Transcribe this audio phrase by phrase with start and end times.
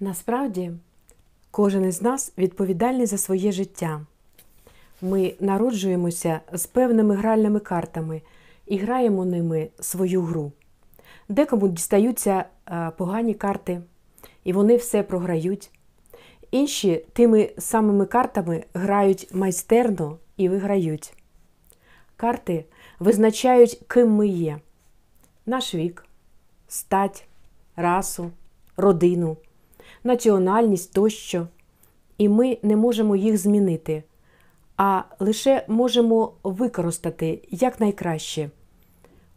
[0.00, 0.72] Насправді,
[1.50, 4.00] кожен із нас відповідальний за своє життя.
[5.02, 8.22] Ми народжуємося з певними гральними картами
[8.66, 10.52] і граємо ними свою гру.
[11.28, 13.82] Декому дістаються е, погані карти,
[14.44, 15.70] і вони все програють.
[16.50, 21.14] Інші тими самими картами грають майстерно і виграють.
[22.16, 22.64] Карти
[22.98, 24.58] визначають, ким ми є:
[25.46, 26.06] наш вік,
[26.68, 27.26] стать,
[27.76, 28.30] расу,
[28.76, 29.36] родину,
[30.04, 31.46] національність тощо.
[32.18, 34.02] І ми не можемо їх змінити,
[34.76, 38.50] а лише можемо використати якнайкраще.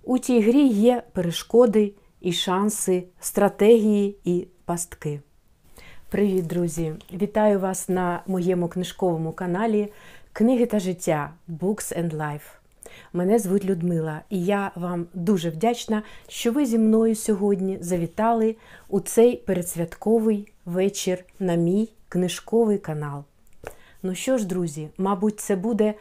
[0.04, 5.22] У цій грі є перешкоди і шанси, стратегії і пастки.
[6.10, 6.94] Привіт, друзі!
[7.14, 9.92] Вітаю вас на моєму книжковому каналі
[10.34, 12.58] Книги та життя Books and Life.
[13.14, 18.56] Мене звуть Людмила, і я вам дуже вдячна, що ви зі мною сьогодні завітали
[18.90, 23.24] у цей передсвятковий вечір на мій книжковий канал.
[24.04, 25.94] Ну що ж, друзі, мабуть, це буде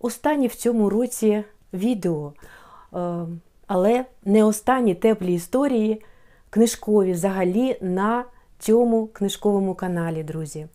[0.00, 2.32] останнє в цьому році відео,
[2.94, 3.26] е,
[3.66, 6.02] але не останні теплі історії
[6.50, 8.24] книжкові взагалі на
[8.58, 10.66] цьому книжковому каналі, друзі.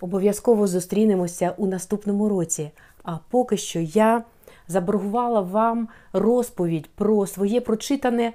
[0.00, 2.70] Обов'язково зустрінемося у наступному році.
[3.02, 4.24] А поки що я
[4.68, 8.32] заборгувала вам розповідь про своє прочитане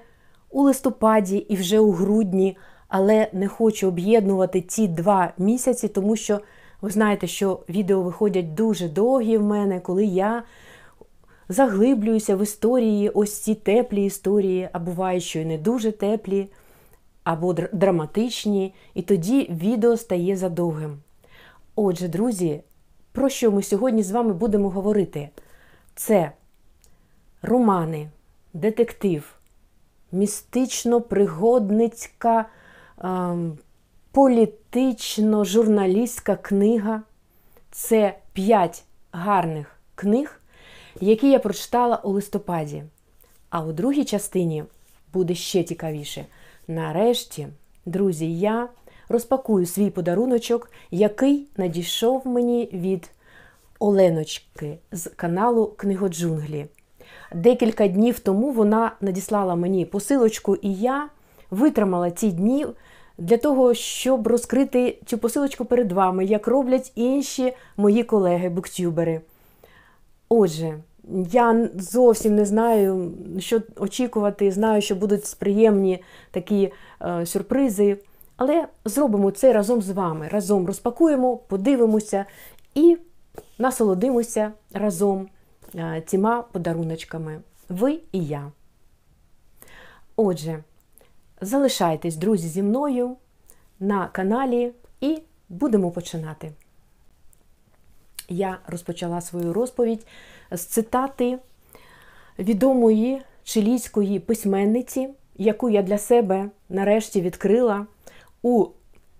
[0.49, 2.57] у листопаді і вже у грудні,
[2.91, 6.39] але не хочу об'єднувати ці два місяці, тому що
[6.81, 10.43] ви знаєте, що відео виходять дуже довгі в мене, коли я
[11.49, 16.47] заглиблююся в історії, ось ці теплі історії, а буває, що і не дуже теплі,
[17.23, 20.97] або драматичні, і тоді відео стає задовгим.
[21.75, 22.61] Отже, друзі,
[23.11, 25.29] про що ми сьогодні з вами будемо говорити?
[25.95, 26.31] Це
[27.41, 28.09] романи,
[28.53, 29.33] детектив,
[30.13, 32.45] містично-пригодницька,
[34.11, 37.01] політично-журналістська книга.
[37.71, 40.41] Це п'ять гарних книг,
[41.01, 42.83] які я прочитала у листопаді.
[43.49, 44.63] А у другій частині
[45.13, 46.25] буде ще цікавіше.
[46.67, 47.47] Нарешті,
[47.85, 48.69] друзі, я
[49.09, 53.09] розпакую свій подаруночок, який надійшов мені від
[53.79, 56.65] Оленочки з каналу Книгоджунглі.
[57.35, 61.09] Декілька днів тому вона надіслала мені посилочку, і я
[61.51, 62.65] витримала ці дні
[63.21, 69.21] для того, щоб розкрити цю посилочку перед вами, як роблять інші мої колеги-буктюбери.
[70.29, 70.77] Отже,
[71.31, 77.97] я зовсім не знаю, що очікувати, знаю, що будуть приємні такі е, сюрпризи.
[78.37, 80.27] Але зробимо це разом з вами.
[80.31, 82.25] Разом розпакуємо, подивимося
[82.75, 82.97] і
[83.57, 85.27] насолодимося разом
[85.75, 87.41] е, цими подаруночками.
[87.69, 88.51] Ви і я.
[90.15, 90.63] Отже,
[91.41, 93.15] залишайтесь, друзі, зі мною
[93.79, 94.71] на каналі
[95.01, 95.19] і
[95.49, 96.51] будемо починати.
[98.29, 100.05] Я розпочала свою розповідь
[100.51, 101.39] з цитати
[102.39, 107.85] відомої чилійської письменниці, яку я для себе нарешті відкрила
[108.41, 108.67] у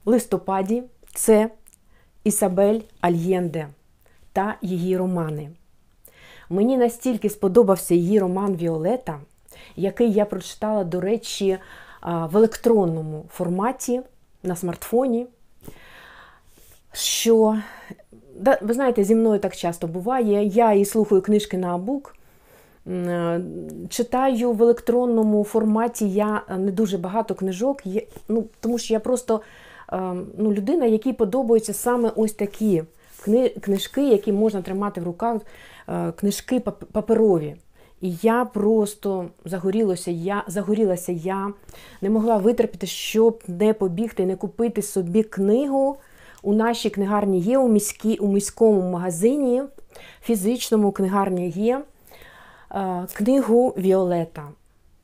[0.05, 0.83] листопаді.
[1.13, 1.49] Це
[2.23, 3.67] Ісабель Альєнде
[4.33, 5.49] та її романи.
[6.49, 9.19] Мені настільки сподобався її роман Віолета,
[9.75, 11.57] який я прочитала, до речі,
[12.03, 14.01] в електронному форматі
[14.43, 15.27] на смартфоні.
[16.93, 17.57] Що,
[18.61, 20.45] ви знаєте, зі мною так часто буває.
[20.45, 22.15] Я і слухаю книжки на абук,
[23.89, 27.81] читаю в електронному форматі я не дуже багато книжок,
[28.27, 29.41] ну, тому що я просто
[30.37, 32.83] ну, людина, якій подобаються саме ось такі
[33.61, 35.41] книжки, які можна тримати в руках,
[35.89, 36.59] е, книжки
[36.91, 37.55] паперові.
[38.01, 41.53] І я просто загорілася, я загорілася, я
[42.01, 45.97] не могла витерпіти, щоб не побігти, не купити собі книгу.
[46.43, 49.63] У нашій книгарні є у міській, у міському магазині,
[50.21, 51.81] фізичному книгарні є
[52.71, 54.47] е, книгу Віолета.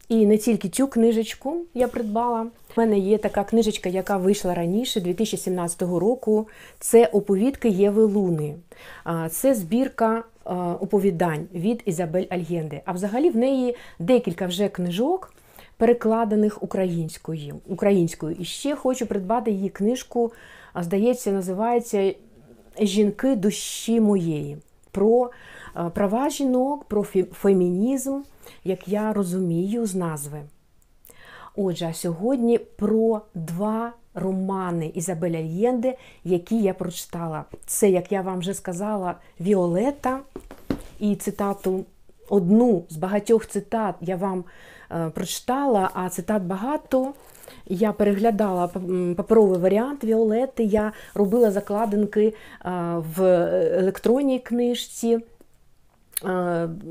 [0.09, 2.41] І не тільки цю книжечку я придбала.
[2.41, 6.47] У мене є така книжечка, яка вийшла раніше, 2017 року.
[6.79, 8.55] Це оповідки Єви Луни.
[9.29, 10.23] Це збірка
[10.55, 12.81] оповідань від Ізабель Альєнде.
[12.85, 15.33] А взагалі в неї декілька вже книжок,
[15.77, 17.55] перекладених українською.
[17.67, 18.35] українською.
[18.39, 20.31] І ще хочу придбати її книжку,
[20.75, 22.13] здається, називається
[22.81, 24.57] Жінки душі моєї.
[24.91, 25.31] Про
[25.93, 27.03] права жінок, про
[27.33, 28.21] фемінізм
[28.63, 30.41] як я розумію з назви.
[31.55, 37.45] Отже, сьогодні про два романи Ізабеля Альєнде, які я прочитала.
[37.65, 40.19] Це, як я вам вже сказала, Віолета.
[40.99, 41.85] І цитату,
[42.29, 44.43] одну з багатьох цитат я вам
[44.91, 47.13] е, прочитала, а цитат багато.
[47.65, 48.67] Я переглядала
[49.17, 52.33] паперовий варіант Віолети, я робила закладинки
[53.15, 53.21] в
[53.79, 55.19] електронній книжці.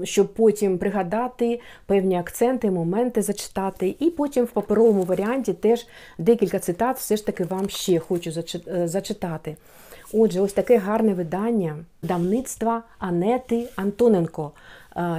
[0.04, 5.86] Щоб потім пригадати певні акценти, моменти зачитати, і потім в паперовому варіанті теж
[6.18, 8.32] декілька цитат все ж таки вам ще хочу
[8.84, 9.56] зачитати.
[10.12, 14.52] Отже, ось таке гарне видання давництва Анети Антоненко.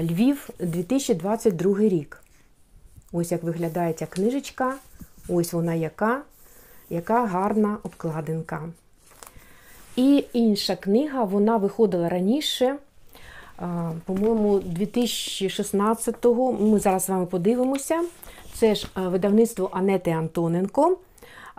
[0.02, 2.24] Львів, 2022 рік.
[3.12, 4.74] Ось як виглядає ця книжечка.
[5.30, 6.22] Ось вона яка,
[6.90, 8.70] яка гарна обкладинка.
[9.96, 12.78] І інша книга, вона виходила раніше.
[14.06, 16.52] По-моєму, 2016-го.
[16.52, 18.04] Ми зараз з вами подивимося.
[18.54, 20.98] Це ж видавництво Анети Антоненко.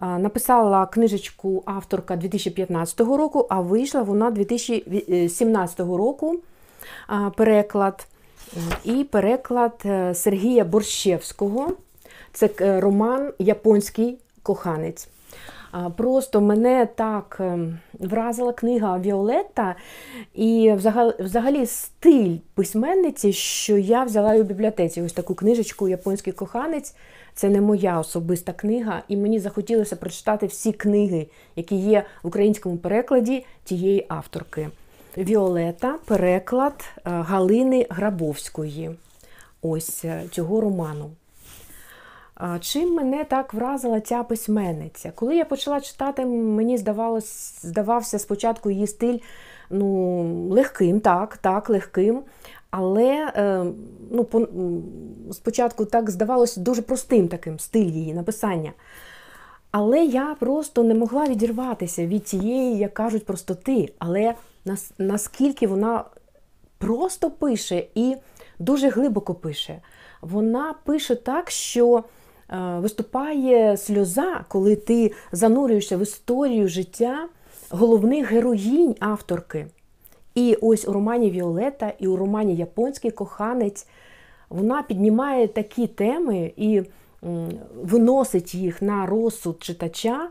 [0.01, 6.37] Написала книжечку авторка 2015 року, а вийшла вона 2017 року
[7.37, 8.07] переклад.
[8.85, 11.73] І переклад е, Сергія Борщевського.
[12.33, 15.09] Це е, роман Японський коханець.
[15.97, 19.75] Просто мене так ем, вразила книга Віолетта
[20.35, 20.73] і
[21.19, 26.95] взагалі стиль письменниці, що я взяла у бібліотеці ось таку книжечку Японський коханець.
[27.35, 31.27] Це не моя особиста книга, і мені захотілося прочитати всі книги,
[31.57, 34.69] які є в українському перекладі тієї авторки.
[35.17, 38.91] Віолета переклад е, Галини Грабовської.
[39.63, 41.11] Ось е, цього роману.
[42.61, 45.13] Чим мене так вразила ця письменниця?
[45.15, 49.19] Коли я почала читати, мені здавалось, здавався спочатку її стиль
[49.71, 52.23] ну, легким, так, так, легким.
[52.71, 53.65] Але е,
[54.11, 54.27] ну,
[55.33, 58.73] спочатку так здавалося дуже простим таким стиль її написання.
[59.71, 63.93] Але я просто не могла відірватися від тієї, як кажуть, простоти.
[63.99, 64.35] Але
[64.99, 66.05] наскільки вона
[66.79, 68.17] просто пише і
[68.59, 69.83] дуже глибоко пише.
[70.21, 72.05] Вона пише так, що
[72.53, 77.29] виступає сльоза, коли ти занурюєшся в історію життя
[77.71, 79.67] головних героїнь авторки.
[80.35, 83.87] І ось у романі Віолета і у романі Японський коханець
[84.51, 86.83] вона піднімає такі теми і
[87.83, 90.29] виносить їх на розсуд читача,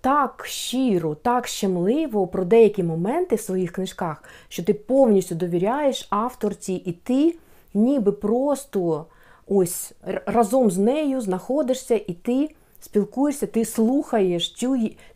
[0.00, 6.72] так щиро, так щемливо про деякі моменти в своїх книжках, що ти повністю довіряєш авторці,
[6.72, 7.34] і ти
[7.74, 9.06] ніби просто
[9.48, 9.92] ось
[10.26, 12.50] разом з нею знаходишся і ти
[12.80, 14.48] спілкуєшся, ти слухаєш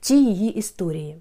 [0.00, 1.17] ті її історії.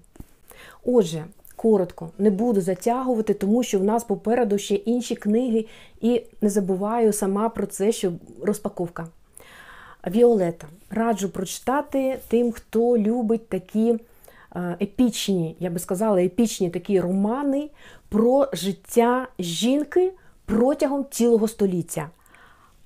[0.84, 1.24] Отже,
[1.56, 5.66] коротко, не буду затягувати, тому що в нас попереду ще інші книги,
[6.00, 8.12] і не забуваю сама про це, що
[8.42, 9.06] розпаковка.
[10.06, 10.66] Віолета.
[10.90, 13.94] Раджу прочитати тим, хто любить такі
[14.56, 17.70] е, епічні, я би сказала, епічні такі романи
[18.08, 20.12] про життя жінки
[20.44, 22.10] протягом цілого століття.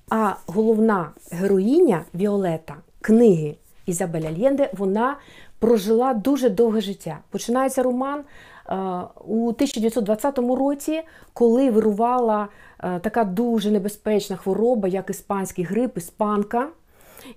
[0.09, 3.55] А головна героїня Віолета книги
[3.85, 5.17] Ізабеля Лєнде, вона
[5.59, 7.19] прожила дуже довге життя.
[7.29, 8.23] Починається роман е,
[9.25, 11.01] у 1920 році,
[11.33, 12.47] коли вирувала
[12.83, 16.67] е, така дуже небезпечна хвороба, як іспанський грип, іспанка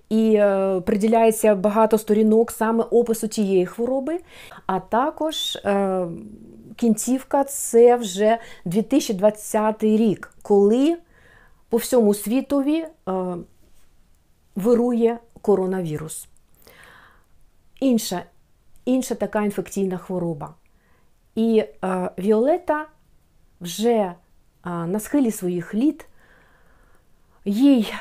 [0.08, 4.18] і е, приділяється багато сторінок саме опису цієї хвороби.
[4.66, 5.58] А також
[6.76, 10.96] кінцівка це вже 2020 рік, коли
[11.70, 12.92] по всьому світові е,
[14.56, 16.28] вирує коронавірус.
[17.80, 18.24] Інша
[18.84, 20.54] інша така інфекційна хвороба.
[21.34, 22.86] І е, Віолета
[23.60, 24.14] вже е,
[24.64, 26.06] на схилі своїх літ
[27.44, 27.92] їй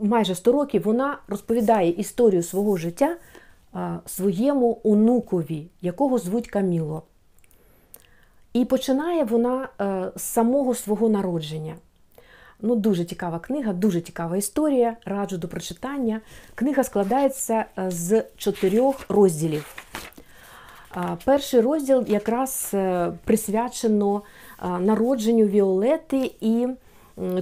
[0.00, 3.16] майже 100 років вона розповідає історію свого життя
[4.06, 7.02] своєму онукові, якого звуть Каміло.
[8.52, 9.68] І починає вона
[10.16, 11.76] з самого свого народження.
[12.60, 14.96] Ну, Дуже цікава книга, дуже цікава історія.
[15.04, 16.20] Раджу до прочитання.
[16.54, 19.76] Книга складається е, з чотирьох розділів.
[21.24, 24.22] Перший розділ якраз е, присвячено
[24.80, 26.66] народженню Віолети і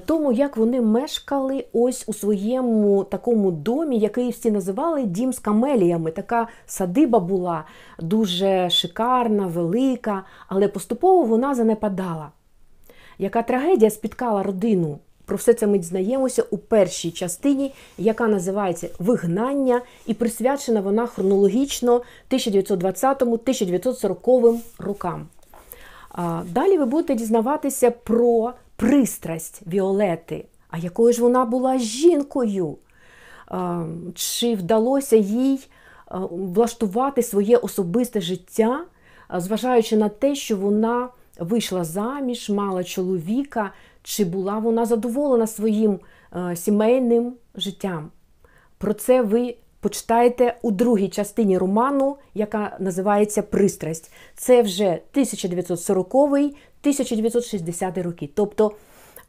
[0.06, 6.10] тому, як вони мешкали ось у своєму такому домі, який всі називали дім з камеліями.
[6.10, 7.64] Така садиба була
[7.98, 12.28] дуже шикарна, велика, але поступово вона занепадала.
[13.18, 14.98] Яка трагедія спіткала родину?
[15.26, 22.02] Про все це ми дізнаємося у першій частині, яка називається Вигнання, і присвячена вона хронологічно
[22.30, 25.26] 1920-1940 рокам.
[26.44, 32.76] Далі ви будете дізнаватися про пристрасть Віолети, а якою ж вона була жінкою?
[34.14, 35.68] Чи вдалося їй
[36.30, 38.84] влаштувати своє особисте життя,
[39.36, 43.72] зважаючи на те, що вона вийшла заміж, мала чоловіка,
[44.02, 46.00] чи була вона задоволена своїм
[46.36, 48.10] е, сімейним життям.
[48.78, 54.12] Про це ви почитаєте у другій частині роману, яка називається Пристрасть.
[54.36, 58.30] Це вже 1940-1960 роки.
[58.34, 58.72] Тобто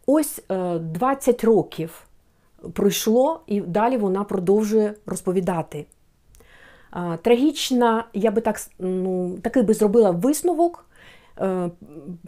[0.05, 2.07] ось 20 е, років
[2.73, 5.85] пройшло, і далі вона продовжує розповідати.
[7.21, 10.93] Трагічна, я би так ну, такий би зробила висновок, е,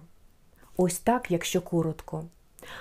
[0.76, 2.24] Ось так, якщо коротко.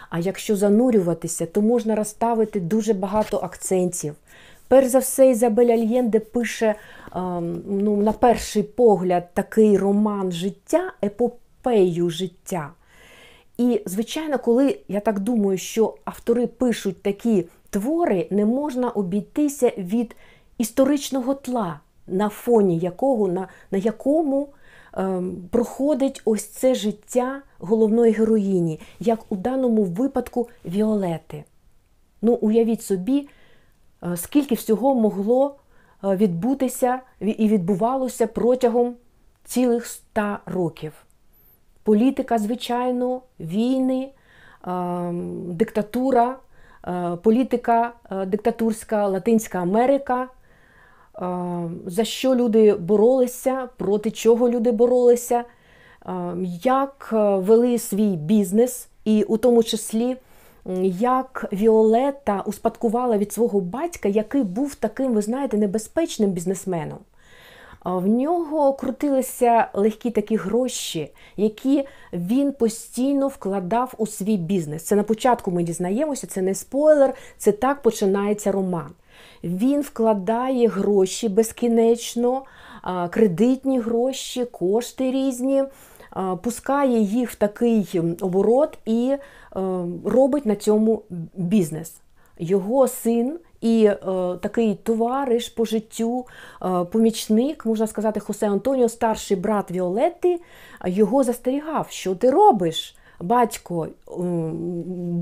[0.10, 4.16] А якщо занурюватися, то можна розставити дуже багато акцентів.
[4.68, 6.76] Перш за все, Ізабель Альєнде пише
[7.66, 12.72] ну, на перший погляд такий роман життя, епопею життя.
[13.58, 20.16] І, звичайно, коли я так думаю, що автори пишуть такі твори, не можна обійтися від
[20.58, 24.48] історичного тла, на фоні якого, на, на якому
[24.94, 31.44] ем, проходить ось це життя головної героїні, як у даному випадку Віолети.
[32.22, 33.28] Ну, уявіть собі,
[34.16, 35.56] скільки всього могло
[36.04, 38.96] е, відбутися і відбувалося протягом
[39.44, 41.06] цілих ста років
[41.86, 44.10] політика, звичайно, війни,
[45.48, 46.38] диктатура,
[47.24, 47.94] політика
[48.28, 50.28] диктатурська, Латинська Америка.
[51.86, 55.44] За що люди боролися, проти чого люди боролися,
[56.64, 60.18] як вели свій бізнес, і у тому числі,
[61.00, 66.98] як Віолета успадкувала від свого батька, який був таким, ви знаєте, небезпечним бізнесменом.
[67.86, 74.84] В нього крутилися легкі такі гроші, які він постійно вкладав у свій бізнес.
[74.84, 78.90] Це на початку ми дізнаємося, це не спойлер, це так починається роман.
[79.44, 82.44] Він вкладає гроші безкінечно,
[83.10, 85.64] кредитні гроші, кошти різні,
[86.44, 89.20] пускає їх в такий оборот і е,
[90.06, 91.02] робить на цьому
[91.36, 91.96] бізнес.
[92.40, 93.98] Його син і е,
[94.42, 96.26] такий товариш по життю,
[96.62, 100.40] е, помічник, можна сказати, Хосе Антоніо, старший брат Віолетти,
[100.86, 102.96] його застерігав, що ти робиш.
[103.20, 103.88] Батько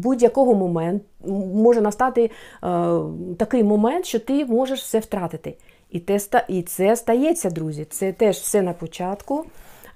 [0.03, 1.05] будь-якого моменту
[1.53, 2.29] може настати е,
[3.37, 5.57] такий момент, що ти можеш все втратити.
[5.89, 7.85] І те, і це стається, друзі.
[7.89, 9.45] Це теж все на початку.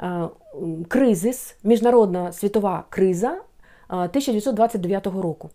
[0.04, 0.27] Е,
[0.88, 3.39] кризис, міжнародна світова криза е,
[3.89, 5.50] 1929 року.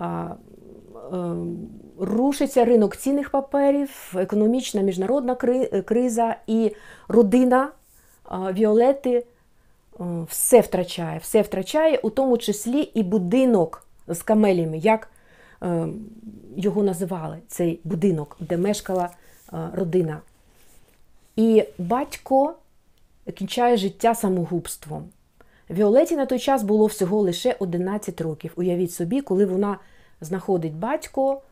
[0.00, 1.58] Ем,
[1.98, 5.34] рушиться ринок цінних паперів, економічна міжнародна
[5.84, 6.72] криза і
[7.08, 7.68] родина
[8.32, 9.24] Віолети е,
[10.28, 15.10] все втрачає, все втрачає, у тому числі і будинок з камеліями, як
[16.56, 19.10] його називали, цей будинок, де мешкала
[19.52, 20.20] е, родина.
[21.36, 22.54] І батько
[23.32, 25.08] кінчає життя самогубством.
[25.70, 28.52] Віолеті на той час було всього лише 11 років.
[28.56, 29.78] Уявіть собі, коли вона
[30.20, 31.42] знаходить батько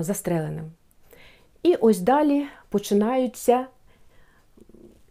[0.00, 0.72] застреленим.
[1.62, 3.66] І ось далі починаються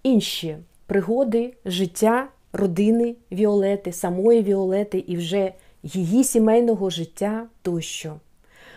[0.04, 5.54] інші пригоди життя родини Віолети, самої Віолети і вже
[5.84, 8.16] її сімейного життя тощо.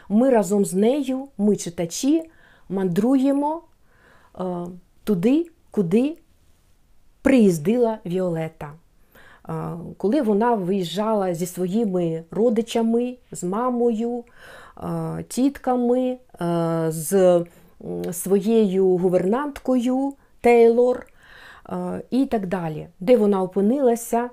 [0.09, 2.31] Ми разом з нею, ми читачі,
[2.69, 3.63] мандруємо
[5.05, 6.17] туди, куди
[7.27, 8.73] приїздила Віолета
[9.97, 14.25] коли вона виїжджала зі своїми родичами, з мамою,
[15.29, 16.17] тітками,
[16.89, 17.45] з
[18.13, 21.07] своєю гувернанткою Тейлор
[22.11, 24.31] і так далі, де вона опинилася,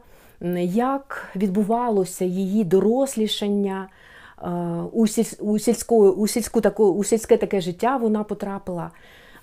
[0.65, 3.87] як відбувалося її дорослішання.
[4.91, 5.45] У сільську,
[6.09, 8.91] у, сільську, у сільське таке життя вона потрапила.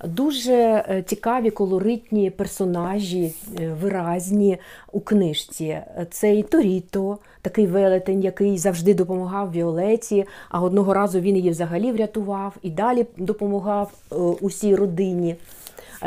[0.04, 4.59] Дуже е, цікаві колоритні персонажі, е, виразні
[4.92, 5.78] у книжці.
[6.11, 11.92] Це і Торіто, такий велетень, який завжди допомагав Віолеті, а одного разу він її взагалі
[11.92, 15.37] врятував і далі допомагав е, усій родині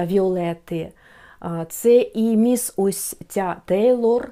[0.06, 0.90] Віолети.
[1.70, 4.30] Це і міс ось ця Тейлор,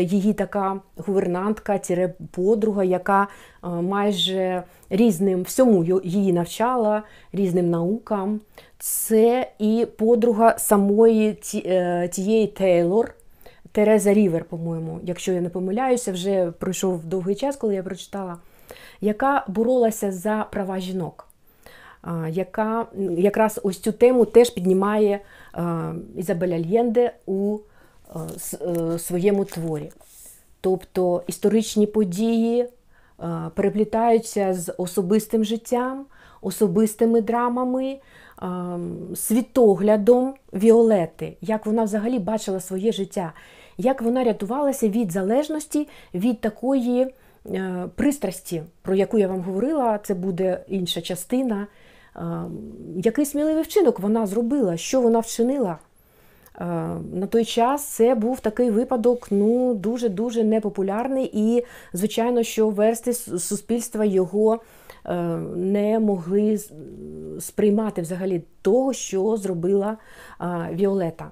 [0.00, 1.80] її така гувернантка,
[2.30, 7.02] подруга, яка е, майже різним всьому її навчала,
[7.32, 8.40] різним наукам.
[8.78, 11.32] Це і подруга самої
[12.10, 13.14] тієї Тейлор.
[13.72, 18.36] Тереза Рівер, по-моєму, якщо я не помиляюся, вже пройшов довгий час, коли я прочитала,
[19.00, 21.28] яка боролася за права жінок,
[22.28, 22.86] яка
[23.18, 25.20] якраз ось цю тему теж піднімає
[26.16, 27.73] Ізабеля Альєнде у е,
[28.98, 29.92] своєму творі.
[30.60, 32.68] Тобто історичні події
[33.54, 36.06] переплітаються з особистим життям,
[36.40, 37.98] особистими драмами,
[39.14, 43.32] світоглядом Віолети, як вона взагалі бачила своє життя
[43.78, 47.14] як вона рятувалася від залежності, від такої
[47.46, 51.66] е, пристрасті, про яку я вам говорила, це буде інша частина.
[52.16, 52.20] Е,
[52.96, 55.78] який сміливий вчинок вона зробила, що вона вчинила?
[56.60, 56.64] Е,
[57.12, 64.04] на той час це був такий випадок ну, дуже-дуже непопулярний, і, звичайно, що версти суспільства
[64.04, 64.60] його
[65.56, 66.58] не могли
[67.40, 69.96] сприймати взагалі того, що зробила
[70.72, 71.30] Віолета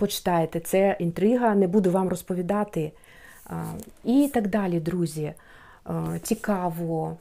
[0.00, 2.92] почитаєте, це інтрига, не буду вам розповідати.
[4.04, 5.32] І так далі, друзі.
[6.22, 7.16] Цікаво,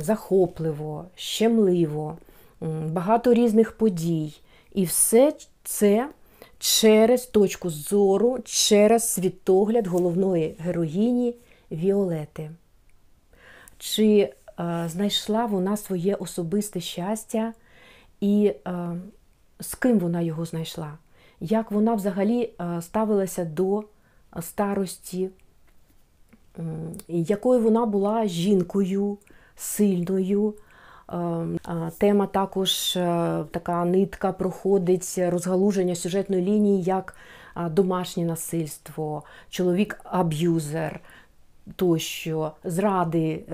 [0.00, 2.16] захопливо, щемливо,
[2.86, 4.34] багато різних подій.
[4.74, 5.32] І все
[5.64, 6.08] це
[6.62, 11.34] через точку зору, через світогляд головної героїні
[11.72, 12.50] Віолети.
[13.78, 14.32] Чи
[14.86, 17.52] знайшла вона своє особисте щастя,
[18.20, 18.52] і
[19.60, 20.98] з ким вона його знайшла?
[21.42, 25.30] як вона взагалі е, ставилася до е, старості,
[27.08, 29.18] якою вона була жінкою
[29.56, 30.54] сильною.
[31.12, 32.92] Е, тема також
[33.50, 37.16] така нитка проходить розгалуження сюжетної лінії як
[37.70, 41.00] домашнє насильство, чоловік-аб'юзер
[41.76, 43.44] тощо, зради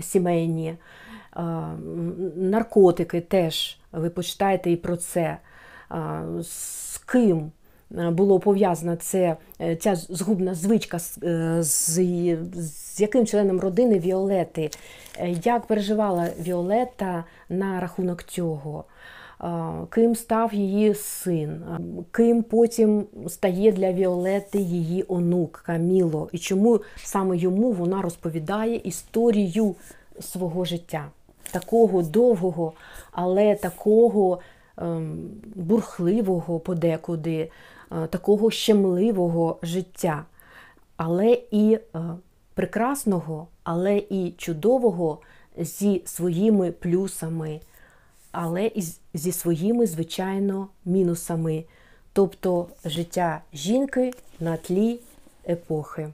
[0.00, 0.74] сімейні,
[2.36, 5.38] наркотики теж ви почитаєте і про це.
[6.42, 7.50] З ким е,
[7.92, 11.98] було пов'язана це, е, ця згубна звичка е, з,
[12.54, 14.70] з яким членом родини Віолети,
[15.44, 18.84] як переживала Віолета на рахунок цього.
[19.90, 21.62] Ким став її син,
[22.10, 29.74] ким потім стає для Віолети її онук Каміло, і чому саме йому вона розповідає історію
[30.20, 31.08] свого життя,
[31.52, 32.72] такого довгого,
[33.12, 34.38] але такого
[34.78, 37.50] Ем, бурхливого подекуди, е,
[38.10, 40.24] такого щемливого життя,
[40.96, 42.00] але і е,
[42.54, 45.18] прекрасного, але і чудового
[45.58, 47.60] зі своїми плюсами,
[48.32, 48.82] але і
[49.14, 51.64] зі своїми, звичайно, мінусами,
[52.12, 55.00] тобто життя жінки на тлі
[55.48, 56.08] епохи.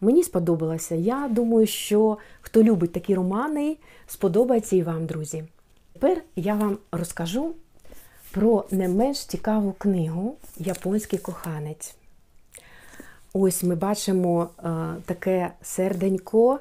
[0.00, 0.94] Мені сподобалося.
[0.94, 5.44] Я думаю, що хто любить такі романи, сподобається і вам, друзі.
[5.92, 7.54] Тепер я вам розкажу
[8.36, 11.94] про не менш цікаву книгу Японський коханець.
[13.32, 14.70] Ось ми бачимо е,
[15.06, 16.60] таке серденько.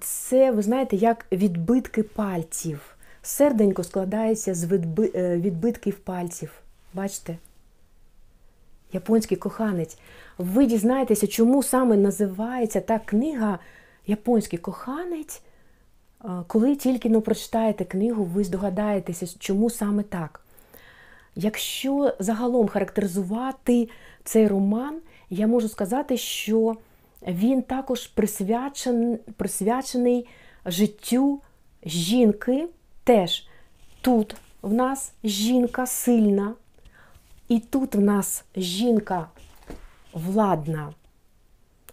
[0.00, 2.96] Це, ви знаєте, як відбитки пальців.
[3.22, 6.52] Серденько складається з е, відбитків пальців.
[6.94, 7.36] Бачите?
[8.92, 9.98] Японський коханець.
[10.38, 13.58] Ви дізнаєтеся, чому саме називається та книга
[14.06, 15.42] Японський коханець.
[16.46, 20.41] Коли тільки ну, прочитаєте книгу, ви здогадаєтеся, чому саме так.
[21.34, 23.88] Якщо загалом характеризувати
[24.24, 26.76] цей роман, я можу сказати, що
[27.26, 30.28] він також присвячений, присвячений
[30.66, 31.40] життю
[31.84, 32.68] жінки.
[33.04, 33.46] Теж
[34.00, 36.54] тут в нас жінка сильна,
[37.48, 39.26] і тут в нас жінка
[40.12, 40.92] владна,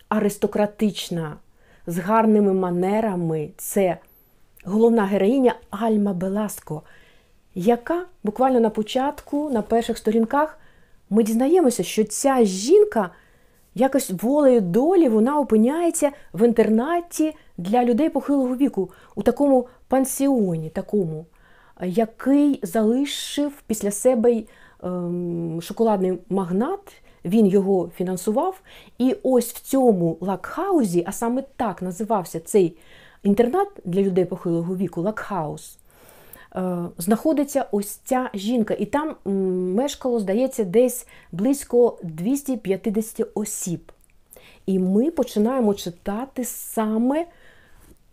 [0.10, 1.38] аристократична,
[1.88, 3.50] з гарними манерами.
[3.58, 3.98] Це
[4.66, 6.82] головна героїня Альма Беласко,
[7.60, 10.60] яка буквально на початку, на перших сторінках,
[11.10, 13.10] ми дізнаємося, що ця жінка
[13.76, 21.26] якось волею долі вона опиняється в інтернаті для людей похилого віку, у такому пансіоні, такому,
[21.84, 24.44] який залишив після себе
[24.84, 27.02] ем, шоколадний магнат.
[27.26, 28.62] Він його фінансував.
[28.98, 32.78] І ось в цьому лакхаузі, а саме так називався цей
[33.24, 35.78] інтернат для людей похилого віку, лакхаус,
[36.98, 39.16] знаходиться ось ця жінка, і там
[39.76, 43.92] мешкало, здається, десь близько 250 осіб.
[44.66, 47.26] І ми починаємо читати саме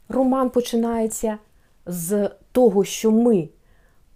[0.09, 1.39] роман починається
[1.87, 3.49] з того, що ми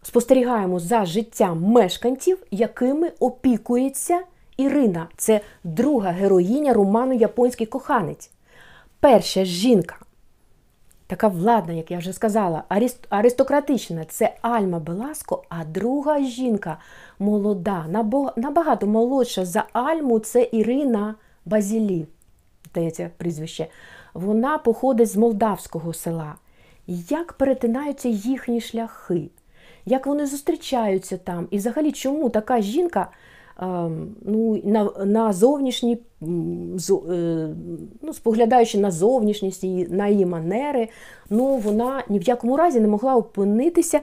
[0.02, 4.20] спостерігаємо за життям мешканців, якими опікується
[4.56, 8.30] Ірина це друга героїня роману Японський коханець.
[9.00, 9.96] Перша жінка,
[11.10, 12.64] така владна, як я вже сказала,
[13.08, 16.78] аристократична це Альма Беласко, а друга жінка
[17.18, 17.84] молода,
[18.36, 22.06] набагато молодша за Альму це Ірина Базілі,
[22.70, 23.66] здається, прізвище.
[24.14, 26.34] Вона походить з молдавського села.
[26.86, 29.30] Як перетинаються їхні шляхи?
[29.86, 31.48] Як вони зустрічаються там?
[31.50, 33.10] І взагалі, чому така жінка
[34.22, 37.48] ну, на на зовнішній, е,
[38.02, 40.88] ну, споглядаючи на зовнішність і на її манери,
[41.30, 44.00] ну, вона ні в якому разі не могла опинитися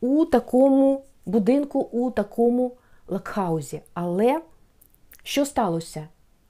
[0.00, 2.72] у такому будинку, у такому
[3.08, 3.80] лакхаузі.
[3.94, 4.40] Але
[5.22, 6.08] що сталося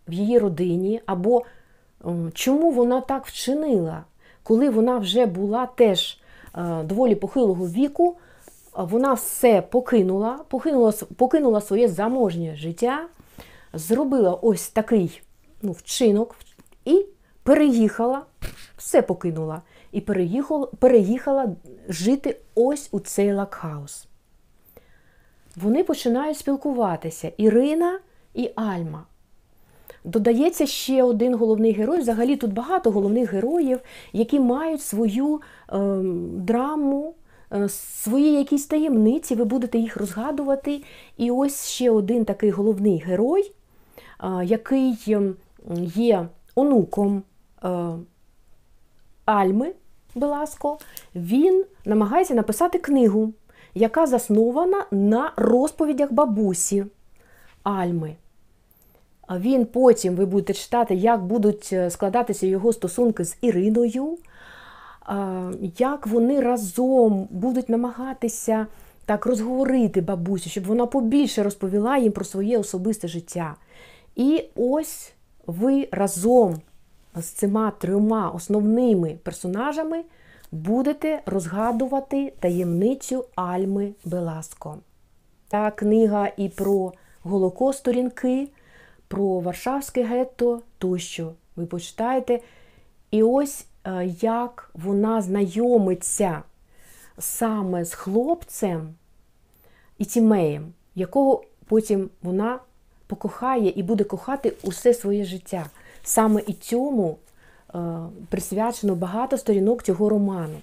[0.08, 1.00] в її родині?
[1.06, 1.42] Або
[2.04, 4.04] ем, чому вона так вчинила,
[4.42, 6.18] коли вона вже була теж
[6.54, 8.16] е, доволі похилого віку?
[8.84, 13.06] Вона все покинула, покинула покинула своє заможнє життя,
[13.72, 15.22] зробила ось такий
[15.62, 16.36] ну, вчинок
[16.84, 17.06] і
[17.42, 18.22] переїхала,
[18.76, 19.62] все покинула.
[19.92, 21.48] І переїхала, переїхала
[21.88, 24.06] жити ось у цей лакхаус.
[25.56, 27.98] Вони починають спілкуватися Ірина
[28.34, 29.04] і Альма.
[30.04, 31.98] Додається ще один головний герой.
[31.98, 33.80] Взагалі тут багато головних героїв,
[34.12, 35.40] які мають свою
[35.72, 35.78] е,
[36.32, 37.14] драму,
[37.68, 40.82] свої якісь таємниці, ви будете їх розгадувати.
[41.16, 43.52] І ось ще один такий головний герой,
[44.24, 45.34] е, який ем,
[45.94, 47.22] є онуком
[47.64, 47.68] е,
[49.24, 49.72] Альми
[50.14, 50.78] Беласко,
[51.14, 53.32] він намагається написати книгу,
[53.74, 56.86] яка заснована на розповідях бабусі
[57.62, 58.16] Альми.
[59.30, 64.18] Він потім ви будете читати, як будуть складатися його стосунки з Іриною
[65.78, 68.66] як вони разом будуть намагатися
[69.04, 73.54] так розговорити бабусю, щоб вона побільше розповіла їм про своє особисте життя.
[74.16, 75.12] І ось
[75.46, 76.60] ви разом
[77.16, 80.04] з цими трьома основними персонажами
[80.52, 84.78] будете розгадувати таємницю Альми Беласко.
[85.48, 86.92] Та книга і про
[87.22, 88.48] Голокост сторінки,
[89.08, 91.32] про Варшавське гетто тощо.
[91.56, 92.40] Ви почитаєте.
[93.10, 93.66] І ось
[94.20, 96.42] як вона знайомиться
[97.18, 98.94] саме з хлопцем
[99.98, 102.58] і тімеєм, якого потім вона
[103.06, 105.66] покохає і буде кохати усе своє життя.
[106.02, 107.16] Саме і цьому
[107.74, 107.78] е,
[108.28, 110.58] присвячено багато сторінок цього роману.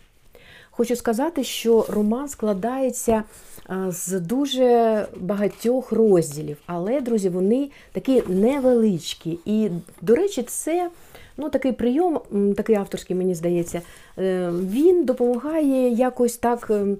[0.71, 3.23] Хочу сказати, що роман складається
[3.69, 9.39] е, з дуже багатьох розділів, але, друзі, вони такі невеличкі.
[9.45, 9.69] І,
[10.01, 10.89] до речі, це
[11.37, 12.19] Ну, Такий прийом,
[12.57, 13.81] такий авторський, мені здається,
[14.17, 16.95] е, він допомагає якось так е, е,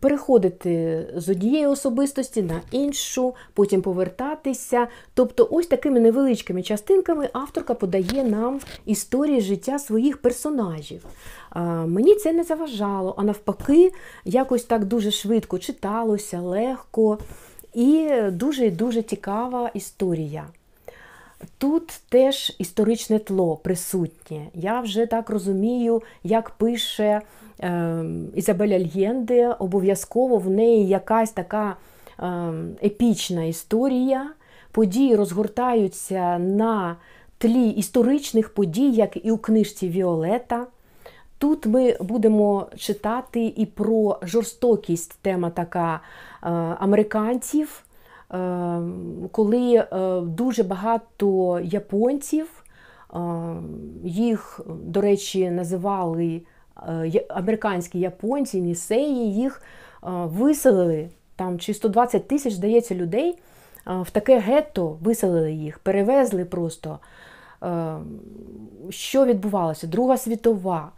[0.00, 4.86] переходити з однієї особистості на іншу, потім повертатися.
[5.14, 11.04] Тобто, ось такими невеличкими частинками авторка подає нам історії життя своїх персонажів.
[11.86, 13.92] Мені це не заважало, а навпаки,
[14.24, 17.18] якось так дуже швидко читалося, легко
[17.74, 20.44] і дуже дуже цікава історія.
[21.58, 24.46] Тут теж історичне тло присутнє.
[24.54, 27.20] Я вже так розумію, як пише
[27.60, 28.04] е,
[28.34, 31.76] Ізабеля Льєнде, обов'язково в неї якась така
[32.18, 32.24] е,
[32.84, 34.30] епічна історія.
[34.72, 36.96] Події розгортаються на
[37.38, 40.66] тлі історичних подій, як і у книжці Віолета.
[41.38, 46.00] Тут ми будемо читати і про жорстокість тема така е,
[46.78, 47.84] американців.
[48.30, 49.86] Ем, коли е,
[50.20, 52.64] дуже багато японців,
[53.14, 53.18] е,
[54.04, 56.42] їх, до речі, називали
[56.88, 59.62] е, американські японці, нісеї, їх
[60.24, 63.38] виселили там чи 120 тисяч, здається, людей.
[63.86, 66.98] В таке гетто виселили їх, перевезли просто.
[68.90, 69.86] Що відбувалося?
[69.86, 70.92] Друга світова.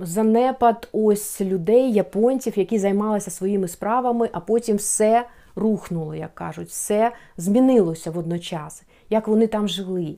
[0.00, 5.24] Занепад ось людей, японців, які займалися своїми справами, а потім все
[5.56, 10.14] рухнуло, як кажуть, все змінилося водночас, як вони там жили.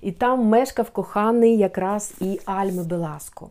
[0.00, 3.50] І там мешкав коханий якраз і Альми Беласко.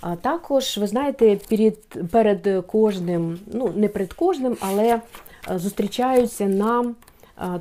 [0.00, 5.00] А також, ви знаєте, перед перед кожним, ну, не перед кожним, але
[5.48, 6.96] зустрічаються нам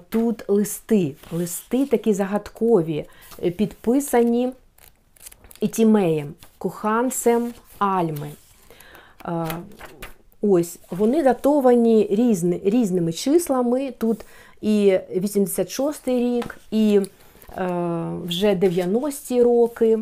[0.09, 1.15] тут листи.
[1.31, 3.05] Листи такі загадкові,
[3.43, 4.53] е, підписані
[5.61, 8.31] Ітімеєм, коханцем Альми.
[10.41, 13.93] Ось, вони датовані різни, різними числами.
[13.97, 14.25] Тут
[14.61, 17.01] і 86-й рік, і
[17.57, 17.67] е,
[18.25, 19.99] вже 90-ті роки,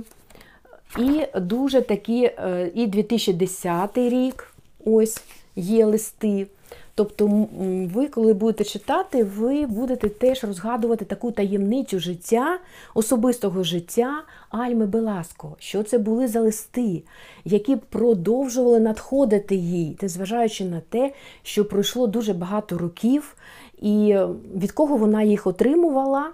[0.99, 4.53] і дуже такі, е, і 2010 рік.
[4.85, 5.21] Ось,
[5.55, 6.47] є листи.
[6.97, 7.47] Тобто,
[7.93, 12.59] ви, коли будете читати, ви будете теж розгадувати таку таємницю життя,
[12.93, 15.55] особистого життя Альми Беласко.
[15.59, 17.03] Що це були за листи,
[17.45, 23.35] які продовжували надходити їй, незважаючи на те, що пройшло дуже багато років,
[23.81, 24.17] і
[24.55, 26.31] від кого вона їх отримувала.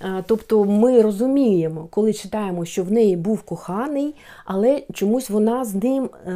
[0.00, 5.74] Е, тобто ми розуміємо, коли читаємо, що в неї був коханий, але чомусь вона з
[5.74, 6.32] ним е,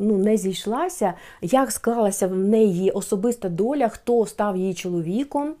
[0.00, 5.54] ну, не зійшлася, як склалася в неї особиста доля, хто став її чоловіком.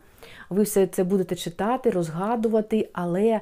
[0.50, 3.40] Ви все це будете читати, розгадувати, але е,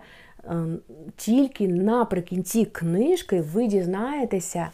[1.17, 4.71] тільки наприкінці книжки ви дізнаєтеся,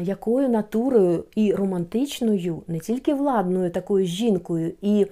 [0.00, 4.72] якою натурою і романтичною, не тільки владною такою жінкою.
[4.82, 5.06] і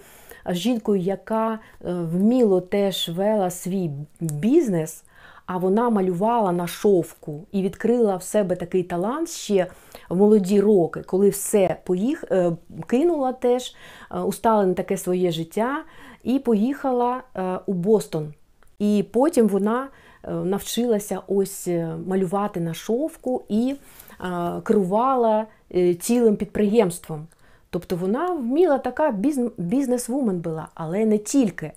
[0.55, 1.59] жінкою, яка е,
[1.93, 5.05] вміло теж вела свій бізнес,
[5.47, 9.67] а вона малювала на шовку і відкрила в себе такий талант ще
[10.09, 12.25] в молоді роки, коли все поїх...
[12.31, 12.53] Е,
[12.87, 13.75] кинула теж,
[14.11, 15.85] е, усталене таке своє життя,
[16.25, 17.23] і поїхала
[17.67, 18.35] у Бостон.
[18.79, 19.89] І потім вона
[20.29, 21.69] навчилася ось
[22.07, 23.77] малювати на шовку і
[24.65, 25.47] керувала
[26.01, 27.27] цілим підприємством.
[27.71, 29.15] Тобто вона вміла така
[29.59, 31.73] бізнес-вумен була, але не тільки.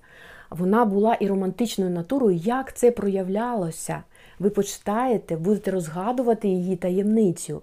[0.50, 4.04] Вона була і романтичною натурою, як це проявлялося.
[4.40, 7.62] Ви почитаєте, будете розгадувати її таємницю.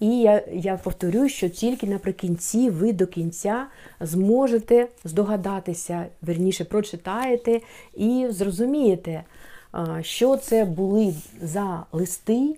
[0.00, 3.66] І я я повторюю, що тільки наприкінці ви до кінця
[4.00, 7.60] зможете здогадатися, верніше прочитаєте
[7.96, 9.24] і зрозумієте,
[10.00, 12.56] що це були за листи,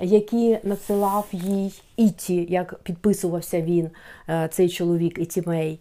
[0.00, 3.90] які надсилав їй Іті, як підписувався він,
[4.28, 5.80] е, цей чоловік Ітімей.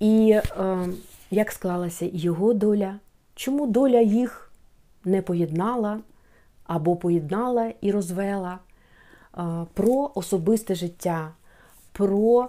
[0.00, 0.88] І е,
[1.30, 2.98] як склалася його доля,
[3.34, 4.52] чому доля їх
[5.04, 6.00] не поєднала
[6.64, 8.58] або поєднала і розвела
[9.38, 9.42] е,
[9.74, 11.32] про особисте життя,
[11.92, 12.48] про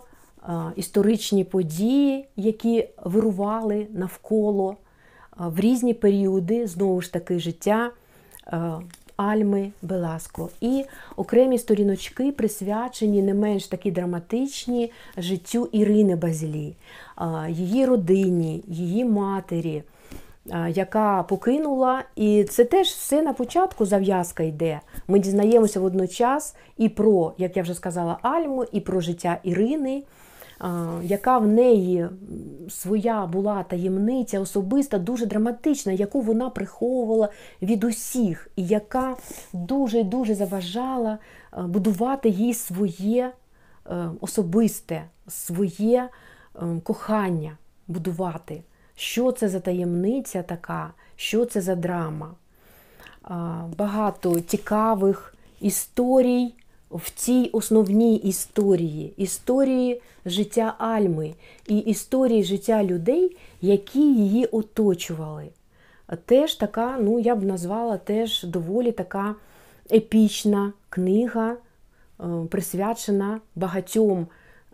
[0.75, 4.77] історичні події, які вирували навколо
[5.38, 7.91] в різні періоди знову ж таки життя
[9.17, 10.49] Альми Беласко.
[10.62, 16.76] І окремі сторіночки присвячені не менш такі драматичні життю Ірини Базілі,
[17.49, 19.84] її родині, її матері,
[20.69, 22.04] яка покинула.
[22.15, 24.80] І це теж все на початку зав'язка йде.
[25.08, 30.04] Ми дізнаємося водночас і про, як я вже сказала, Альму, і про життя Ірини
[31.04, 32.08] яка в неї
[32.69, 37.30] своя була таємниця особиста, дуже драматична, яку вона приховувала
[37.62, 39.15] від усіх, і яка
[39.54, 41.17] дуже дуже заважала
[41.58, 43.32] будувати їй своє
[43.88, 46.10] е, особисте, своє
[46.56, 48.63] е, кохання будувати.
[48.95, 52.32] Що це за таємниця така, що це за драма?
[53.78, 56.54] Багато цікавих історій
[56.93, 61.34] в цій основній історії, історії життя Альми
[61.67, 65.47] і історії життя людей, які її оточували.
[66.25, 69.36] Теж така, ну я б назвала теж доволі така
[69.91, 71.58] епічна книга, е,
[72.49, 74.27] присвячена багатьом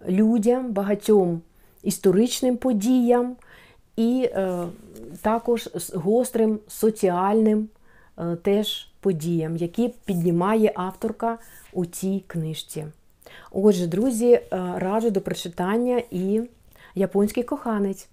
[0.07, 1.41] людям, багатьом
[1.83, 3.35] історичним подіям
[3.95, 4.65] і е,
[5.21, 7.69] також гострим соціальним
[8.17, 11.37] е, теж подіям, які піднімає авторка
[11.73, 12.85] у цій книжці.
[13.51, 14.41] Отже, друзі, е,
[14.77, 16.41] раджу до прочитання і
[16.95, 18.07] японський коханець.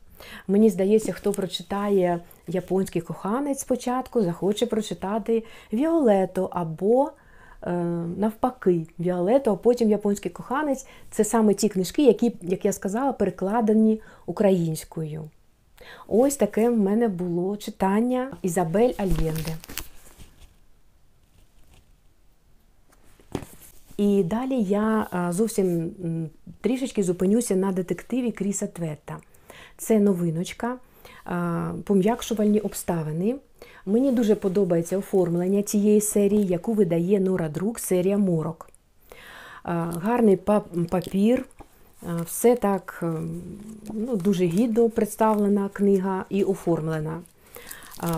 [0.49, 7.11] Мені здається, хто прочитає японський коханець спочатку, захоче прочитати Віолето або
[7.62, 7.73] е,
[8.16, 14.01] навпаки, Віолето, а потім японський коханець це саме ті книжки, які, як я сказала, перекладені
[14.27, 15.25] українською.
[16.09, 19.57] Ось таке в мене було читання Ізабель Альєнде.
[23.96, 25.90] І далі я зовсім
[26.61, 29.16] трішечки зупинюся на детективі Кріса Тветта.
[29.76, 30.76] Це новиночка,
[31.85, 33.35] пом'якшувальні обставини.
[33.87, 38.70] Мені дуже подобається оформлення цієї серії, яку видає Нора Друк, серія Морок.
[39.64, 40.37] Гарний
[40.90, 41.46] папір,
[42.24, 43.04] все так
[43.92, 47.20] ну, дуже гідно представлена книга і оформлена.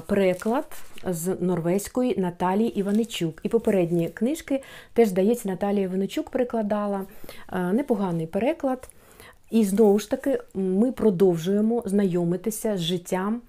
[0.07, 0.65] Переклад
[1.05, 3.41] з норвезької Наталії Іваничук.
[3.43, 4.63] І попередні книжки
[4.93, 7.05] теж, здається, Наталія Іваничук перекладала.
[7.73, 8.89] Непоганий переклад.
[9.51, 13.41] І знову ж таки, ми продовжуємо знайомитися з життям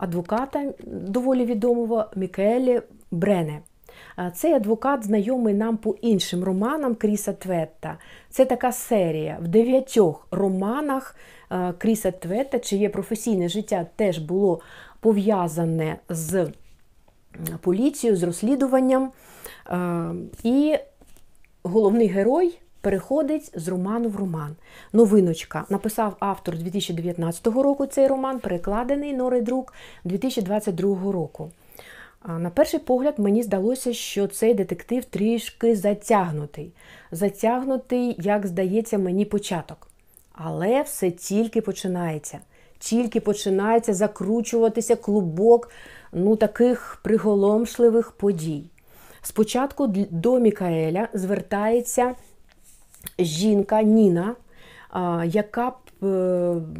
[0.00, 3.60] адвоката доволі відомого Мікелі Брене.
[4.34, 7.98] Цей адвокат знайомий нам по іншим романам Кріса Тветта.
[8.30, 11.16] Це така серія в дев'ятьох романах
[11.78, 14.60] Кріса Тветта, чиє професійне життя теж було
[15.04, 16.48] пов'язане з
[17.60, 19.12] поліцією, з розслідуванням.
[19.68, 20.76] Е, і
[21.62, 24.56] головний герой переходить з роману в роман.
[24.92, 31.50] Новиночка написав автор 2019 року цей роман, перекладений Нори Друк 2022 року.
[32.38, 36.72] На перший погляд, мені здалося, що цей детектив трішки затягнутий.
[37.10, 39.88] Затягнутий, як здається, мені початок.
[40.32, 42.38] Але все тільки починається.
[42.78, 45.70] Тільки починається закручуватися клубок
[46.12, 48.64] ну, таких приголомшливих подій.
[49.22, 52.14] Спочатку до Мікаеля звертається
[53.18, 54.34] жінка Ніна,
[55.24, 55.72] яка
[56.04, 56.06] Е,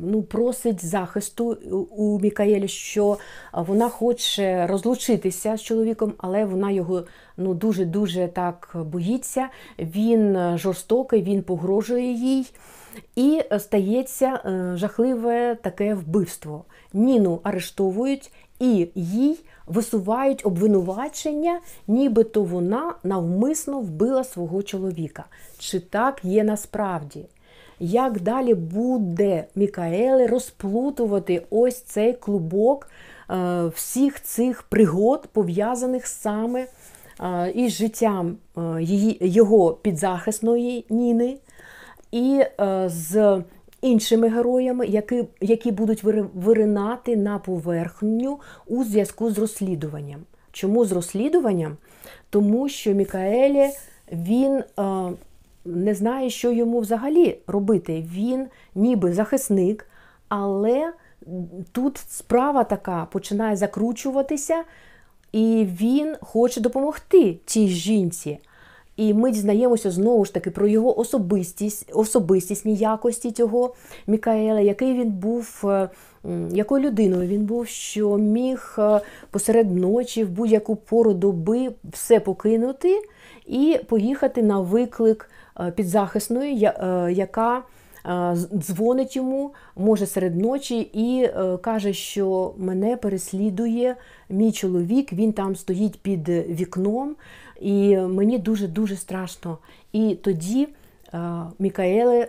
[0.02, 1.58] ну, просить захисту
[1.90, 3.18] у Мікаєля, що
[3.52, 7.02] вона хоче розлучитися з чоловіком, але вона його
[7.36, 9.48] ну, дуже-дуже так боїться.
[9.78, 12.46] Він жорстокий, він погрожує їй.
[13.16, 16.64] І стається е, жахливе таке вбивство.
[16.92, 25.24] Ніну арештовують і їй висувають обвинувачення, нібито вона навмисно вбила свого чоловіка.
[25.58, 27.26] Чи так є насправді?
[27.80, 32.88] як далі буде Мікаеле розплутувати ось цей клубок
[33.30, 36.66] е, всіх цих пригод, пов'язаних саме
[37.20, 38.60] е, із життям е,
[39.20, 41.36] його підзахисної Ніни,
[42.14, 42.44] і
[42.86, 43.42] з
[43.82, 50.20] іншими героями, які які будуть виринати на поверхню у зв'язку з розслідуванням.
[50.52, 51.76] Чому з розслідуванням?
[52.30, 53.70] Тому що Мікаелі
[54.12, 54.62] він
[55.64, 58.08] не знає, що йому взагалі робити.
[58.14, 59.86] Він ніби захисник,
[60.28, 60.92] але
[61.72, 64.64] тут справа така починає закручуватися,
[65.32, 68.38] і він хоче допомогти цій жінці.
[68.96, 73.74] І ми дізнаємося знову ж таки про його особистість, особистісні якості цього
[74.06, 75.88] Мікаела, який він був, е,
[76.50, 83.02] якою людиною він був, що міг е, посеред ночі в будь-яку пору доби все покинути
[83.46, 85.30] і поїхати на виклик
[85.60, 86.70] Е, підзахисної,
[87.10, 87.62] яка
[88.54, 91.28] дзвонить йому, може серед ночі, і
[91.62, 93.96] каже, що мене переслідує
[94.28, 97.16] мій чоловік, він там стоїть під вікном,
[97.64, 99.58] і мені дуже-дуже страшно.
[99.92, 100.68] І тоді
[101.58, 102.28] Мікаеле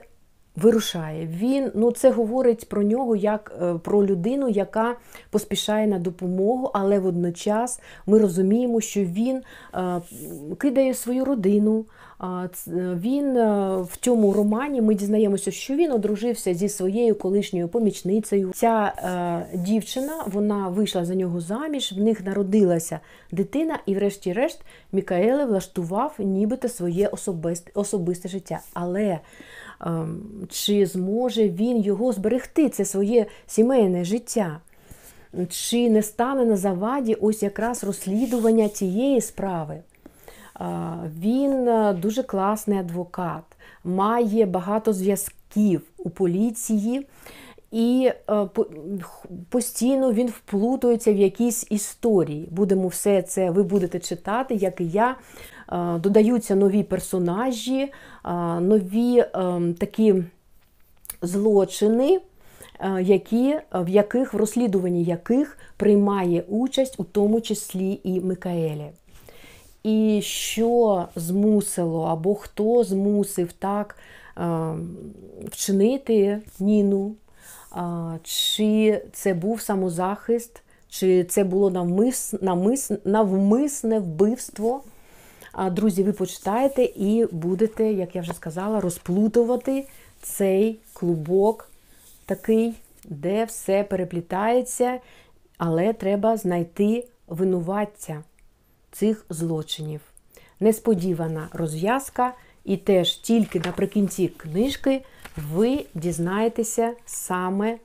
[0.55, 1.27] вирушає.
[1.27, 3.51] Він ну це говорить про нього як
[3.83, 4.95] про людину, яка
[5.29, 9.41] поспішає на допомогу, але водночас ми розуміємо, що він
[10.57, 11.85] кидає свою родину.
[13.01, 18.51] Він е, в цьому романі ми дізнаємося, що він одружився зі своєю колишньою помічницею.
[18.55, 18.93] Ця
[19.53, 22.99] е, дівчина вона вийшла за нього заміж, в них народилася
[23.31, 24.61] дитина, і, врешті-решт,
[24.91, 28.59] Мікаеле влаштував нібито своє особисте, особисте життя.
[28.73, 29.19] Але е,
[30.49, 34.59] чи зможе він його зберегти, це своє сімейне життя?
[35.49, 39.79] Чи не стане на заваді ось якраз розслідування цієї справи?
[41.19, 43.43] Він е, дуже класний адвокат,
[43.83, 47.07] має багато зв'язків у поліції.
[47.71, 48.47] І е,
[49.49, 52.47] постійно він вплутується в якісь історії.
[52.51, 55.15] Будемо все це, ви будете читати, як і я.
[55.71, 57.91] Е, додаються нові персонажі,
[58.61, 59.25] нові
[59.79, 60.23] такі
[61.21, 62.19] злочини,
[63.01, 68.91] які, в яких в розслідуванні яких приймає участь, у тому числі і Микаелі.
[69.85, 73.97] І що змусило, або хто змусив так
[75.51, 77.15] вчинити Ніну,
[78.23, 84.81] чи це був самозахист, чи це було навмис, навмис, навмисне вбивство.
[85.71, 89.87] Друзі, ви почитаєте і будете, як я вже сказала, розплутувати
[90.21, 91.69] цей клубок
[92.25, 94.99] такий, де все переплітається,
[95.57, 98.23] але треба знайти винуватця
[98.95, 100.01] цих злочинів.
[100.59, 105.01] Несподівана розв'язка, і теж тільки наприкінці книжки
[105.51, 107.77] ви дізнаєтеся саме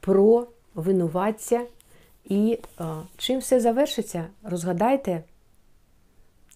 [0.00, 1.60] про винуватця
[2.24, 2.84] і е,
[3.16, 5.22] чим все завершиться, розгадайте,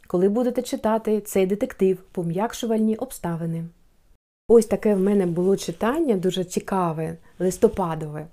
[0.06, 3.64] коли будете читати цей детектив пом'якшувальні обставини.
[4.48, 8.26] Ось таке в мене було читання, дуже цікаве, листопадове.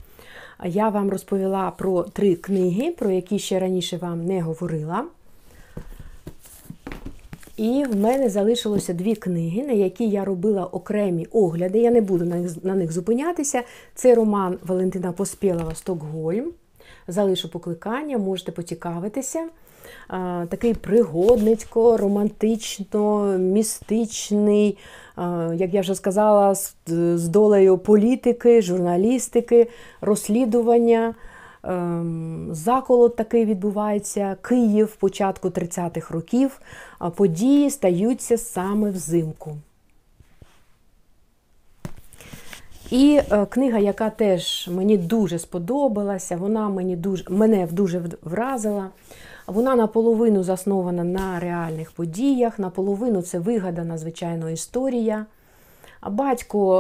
[0.66, 5.06] Я вам розповіла про три книги, про які ще раніше вам не говорила.
[7.58, 11.80] І в мене залишилося дві книги, на які я робила окремі огляди.
[11.80, 13.64] Я не буду на них, на них зупинятися.
[13.96, 16.52] Це роман Валентина Поспєлова Стокгольм.
[17.08, 19.48] Залишу покликання, можете поцікавитися.
[20.50, 24.78] Такий пригодницько, романтично, містичний,
[25.56, 26.56] як я вже сказала,
[26.88, 29.68] з долею політики, журналістики,
[30.02, 31.16] розслідування.
[31.64, 36.62] Ем, заколот такий відбувається, Київ початку 30-х років,
[37.16, 39.58] події стаються саме взимку.
[42.92, 48.90] І е, книга, яка теж мені дуже сподобалася, вона мені дуже, мене дуже вразила.
[49.48, 55.26] Вона наполовину заснована на реальних подіях, наполовину це вигадана, звичайно, історія.
[56.02, 56.80] А батько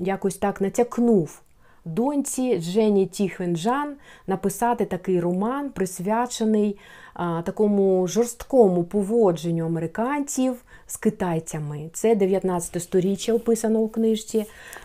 [0.00, 1.40] е, якось так натякнув
[1.84, 3.94] доньці Джені Тіхвенджан
[4.26, 6.78] написати такий роман, присвячений
[7.14, 11.90] а, такому жорсткому поводженню американців з китайцями.
[11.92, 14.44] Це 19 сторіччя описано у книжці.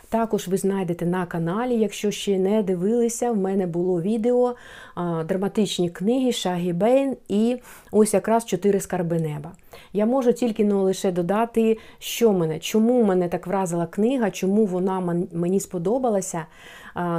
[0.10, 4.56] Також ви знайдете на каналі, якщо ще не дивилися, в мене було відео
[4.96, 7.58] а, драматичні книги Шагі Бейн і
[7.92, 9.52] ось якраз чотири скарби неба.
[9.94, 15.26] Я можу тільки ну, лише додати, що мене, чому мене так вразила книга, чому вона
[15.34, 16.46] мені сподобалася.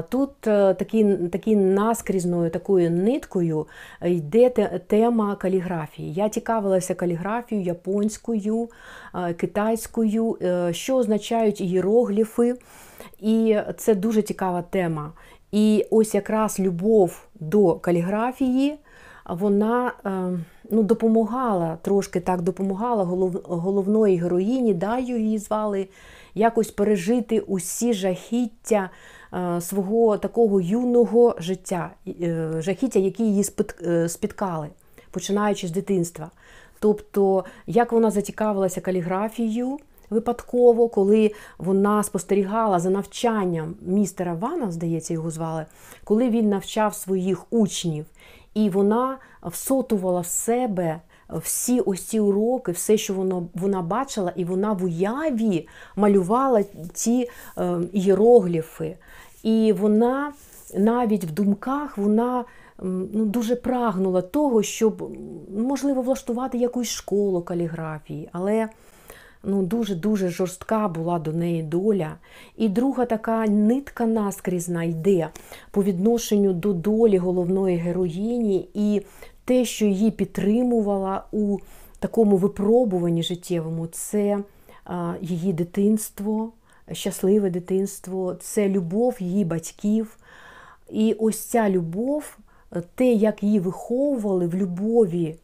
[0.09, 3.66] Тут е, такі, такі наскрізною такою ниткою
[4.05, 4.51] йде
[4.87, 6.12] тема каліграфії.
[6.12, 8.68] Я цікавилася каліграфією японською,
[9.14, 12.55] е, китайською, е, що означають ієрогліфи.
[13.20, 15.12] І це дуже цікава тема.
[15.53, 18.79] І ось якраз любов до каліграфії,
[19.29, 20.11] вона е,
[20.70, 25.89] ну, допомагала, трошки так допомагала голов, головної героїні, Даю її звали,
[26.35, 28.91] якось пережити усі жахіття е,
[29.61, 33.45] свого такого юного життя, е, жахіття, які її
[33.83, 34.68] е, спіткали,
[35.11, 36.31] починаючи з дитинства.
[36.81, 39.79] Тобто, як вона зацікавилася каліграфією
[40.11, 45.66] випадково, коли вона спостерігала за навчанням містера Вана, здається, його звали,
[46.05, 48.07] коли він навчав своїх учнів,
[48.55, 51.01] і вона всотувала в себе
[51.31, 57.31] всі ось ці уроки, все, що вона, вона бачила, і вона в уяві малювала ці
[57.59, 58.97] е, ієрогліфи.
[59.43, 60.32] І вона
[60.74, 62.45] навіть в думках вона
[62.82, 65.16] ну, дуже прагнула того, щоб
[65.57, 68.68] можливо влаштувати якусь школу каліграфії, але
[69.43, 72.14] ну, дуже-дуже жорстка була до неї доля.
[72.57, 75.28] І друга така нитка наскрізна йде
[75.70, 79.03] по відношенню до долі головної героїні і
[79.45, 81.59] те, що її підтримувала у
[81.99, 84.39] такому випробуванні життєвому, це
[85.20, 86.53] її дитинство,
[86.93, 90.18] щасливе дитинство, це любов її батьків.
[90.91, 92.39] І ось ця любов,
[92.95, 95.36] те, як її виховували в любові,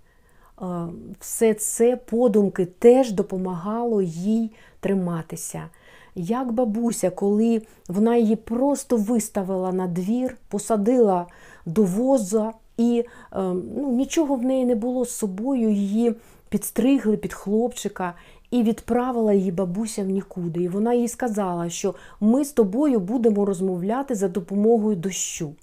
[1.21, 5.69] все це подумки теж допомагало їй триматися.
[6.15, 11.27] Як бабуся, коли вона її просто виставила на двір, посадила
[11.67, 13.39] до воза, і е,
[13.77, 16.15] ну, нічого в неї не було з собою, її
[16.49, 18.15] підстригли під хлопчика
[18.55, 20.63] і відправила її бабуся в нікуди.
[20.63, 25.55] І вона їй сказала, що ми з тобою будемо розмовляти за допомогою дощу.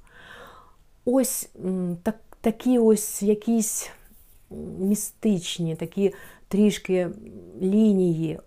[1.06, 1.50] Ось
[2.04, 3.90] так, такі ось якісь
[4.80, 6.14] містичні, такі
[6.48, 7.10] трішки
[7.62, 8.40] лінії,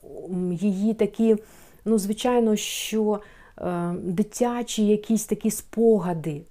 [0.50, 1.36] її такі,
[1.84, 3.20] ну, звичайно, що
[3.58, 6.42] е, дитячі якісь такі спогади,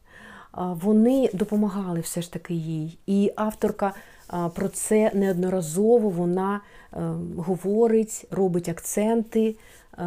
[0.57, 2.97] вони допомагали все ж таки їй.
[3.05, 3.93] І авторка
[4.27, 6.61] про це неодноразово вона
[6.93, 6.97] е,
[7.37, 9.55] говорить, робить акценти.
[9.97, 10.05] Е,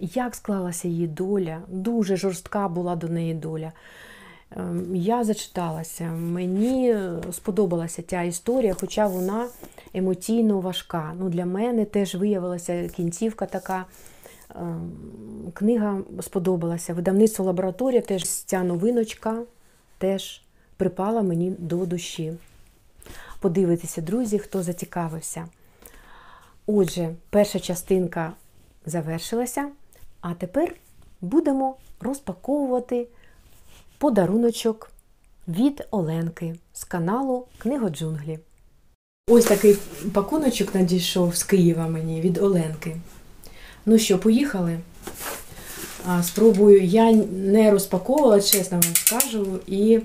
[0.00, 3.72] Як склалася її доля, дуже жорстка була до неї доля.
[4.56, 9.46] Ем, Я зачиталася, мені е, сподобалася ця історія, хоча вона
[9.94, 11.12] емоційно важка.
[11.18, 13.84] Ну, для мене теж виявилася кінцівка така.
[15.54, 16.94] Книга сподобалася.
[16.94, 19.42] Видавництво лабораторія теж ця новиночка
[19.98, 20.42] теж
[20.76, 22.32] припала мені до душі.
[23.44, 25.48] Подивитися, друзі, хто зацікавився.
[26.66, 28.32] Отже, перша частинка
[28.86, 29.68] завершилася,
[30.20, 30.74] а тепер
[31.20, 33.06] будемо розпаковувати
[33.98, 34.90] подаруночок
[35.48, 38.38] від Оленки з каналу Книгоджунглі.
[39.28, 39.76] Ось такий
[40.12, 42.96] пакуночок надійшов з Києва мені від Оленки.
[43.86, 44.78] Ну що, поїхали?
[46.22, 46.84] Спробую.
[46.84, 50.00] Я не розпаковувала, чесно вам скажу, і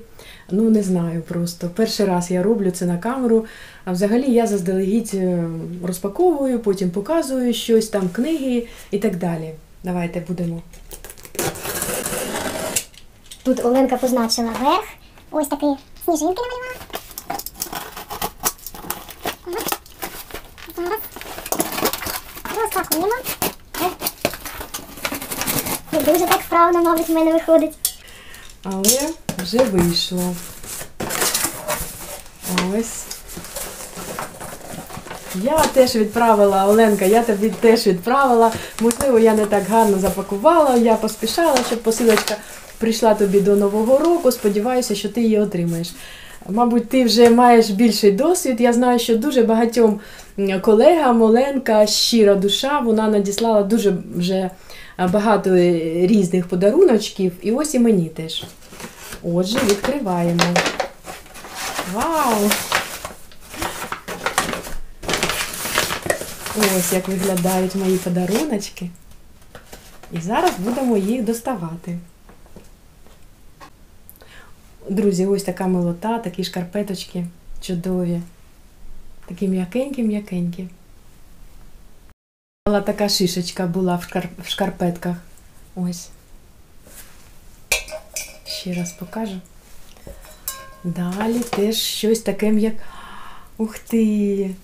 [0.52, 1.70] ну не знаю просто.
[1.70, 3.46] Перший раз я роблю це на камеру.
[3.86, 5.44] А взагалі я заздалегідь е,
[5.84, 9.54] розпаковую, потім показую щось, там книги і так далі.
[9.84, 10.62] Давайте будемо.
[13.44, 14.86] Тут Оленка позначила верх.
[15.32, 15.66] Ось такі
[16.06, 16.76] сніжинки намалювала.
[20.78, 21.00] Зараз.
[22.56, 23.16] Розпакуємо.
[25.92, 27.78] Не дуже так вправно, мабуть, в мене виходить.
[28.64, 29.10] Але
[29.44, 30.36] вже вийшло.
[32.78, 33.06] Ось.
[35.36, 38.52] Я теж відправила, Оленка, я тобі теж відправила.
[38.82, 42.36] Можливо, я не так гарно запакувала, я поспішала, щоб посилочка
[42.78, 44.32] прийшла тобі до Нового року.
[44.32, 45.94] Сподіваюся, що ти її отримаєш.
[46.50, 48.62] Мабуть, ти вже маєш більший досвід.
[48.62, 50.00] Я знаю, що дуже багатьом
[50.62, 54.50] колегам Оленка щира душа, вона надіслала дуже вже
[55.14, 55.56] багато
[56.08, 58.44] різних подаруночків, і ось і мені теж.
[59.24, 60.44] Отже, відкриваємо.
[61.94, 62.50] Вау!
[66.58, 68.90] Ось як виглядають мої подаруночки.
[70.12, 71.98] І зараз будемо їх доставати.
[74.90, 77.26] Друзі, ось така милота, такі шкарпеточки
[77.62, 78.22] чудові.
[79.26, 80.68] Такі м'якенькі-м'якенькі.
[82.68, 85.16] Була така шишечка була в, в шкарпетках.
[85.76, 86.10] Ось.
[88.60, 89.40] Ще раз покажу.
[90.84, 92.74] Далі теж щось таке м'як.
[93.58, 94.56] Ух ти!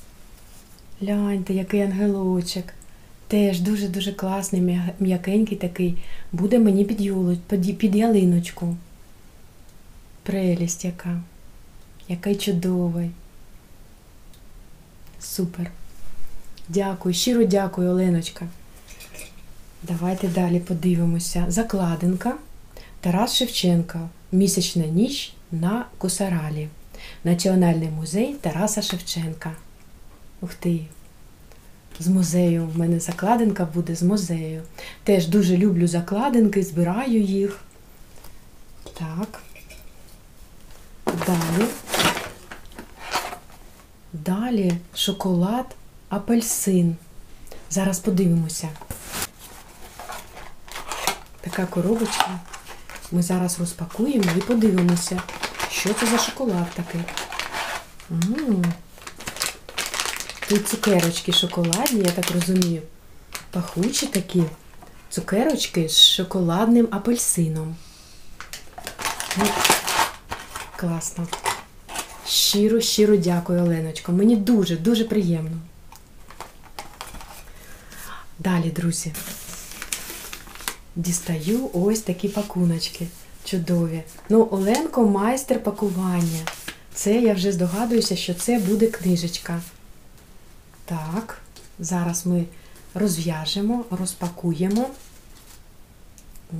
[1.01, 2.63] Гляньте, який ангелочок.
[3.27, 5.97] Теж дуже-дуже класний, м'якенький такий.
[6.31, 7.35] Буде мені під, юло...
[7.49, 8.75] під ялиночку.
[10.23, 11.21] Прелість яка.
[12.07, 13.11] Який чудовий.
[15.19, 15.71] Супер.
[16.69, 18.47] Дякую, щиро дякую, Оленочка.
[19.83, 21.45] Давайте далі подивимося.
[21.47, 22.37] Закладинка.
[23.05, 24.09] Тарас Шевченка.
[24.31, 26.69] Місячна ніч на Косаралі.
[27.23, 29.51] Національний музей Тараса Шевченка.
[30.41, 30.79] Ух ти!
[31.99, 32.67] З музею.
[32.67, 34.63] В мене закладинка буде з музею.
[35.03, 37.59] Теж дуже люблю закладинки, збираю їх.
[38.93, 39.43] Так.
[41.05, 41.67] Далі.
[44.13, 45.75] Далі шоколад,
[46.09, 46.95] апельсин.
[47.69, 48.69] Зараз подивимося.
[51.41, 52.39] Така коробочка.
[53.15, 55.21] Ми зараз розпакуємо і подивимося,
[55.71, 57.01] що це за шоколад такий.
[58.11, 58.63] м
[60.49, 62.81] Тут цукерочки шоколадні, я так розумію.
[63.51, 64.43] Пахучі такі
[65.09, 67.75] цукерочки з шоколадним апельсином.
[69.37, 69.45] Ну,
[70.75, 71.27] Класно.
[72.27, 74.11] Щиро, щиро дякую, Оленочко.
[74.11, 75.57] Мені дуже, дуже приємно.
[78.39, 79.13] Далі, друзі.
[80.95, 83.07] Дістаю ось такі пакуночки.
[83.43, 84.03] Чудові.
[84.29, 86.39] Ну, Оленко майстер пакування.
[86.93, 89.61] Це я вже здогадуюся, що це буде книжечка.
[90.85, 91.37] Так,
[91.79, 92.45] зараз ми
[92.93, 94.89] розв'яжемо, розпакуємо.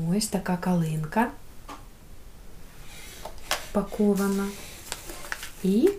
[0.10, 1.30] Ось така калинка
[3.72, 4.48] пакована.
[5.64, 5.90] І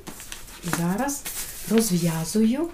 [0.78, 1.22] зараз
[1.70, 2.68] розв'язую.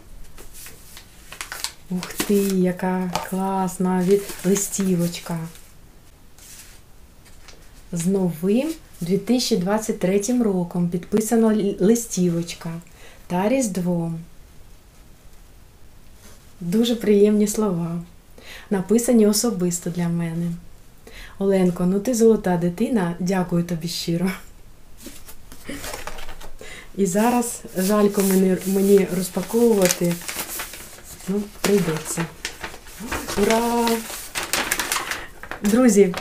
[1.96, 4.06] Ух ти, яка класна
[4.44, 5.38] листівочка.
[7.92, 12.70] З новим 2023 роком підписана листівочка
[13.26, 14.20] та Різдвом.
[16.60, 17.98] Дуже приємні слова.
[18.70, 20.46] Написані особисто для мене.
[21.38, 24.30] Оленко, ну ти золота дитина, дякую тобі щиро.
[26.96, 28.22] І зараз жалько
[28.66, 30.14] мені розпаковувати.
[31.28, 32.24] Ну, прийдеться.
[33.42, 33.88] Ура!
[35.62, 36.14] Друзі,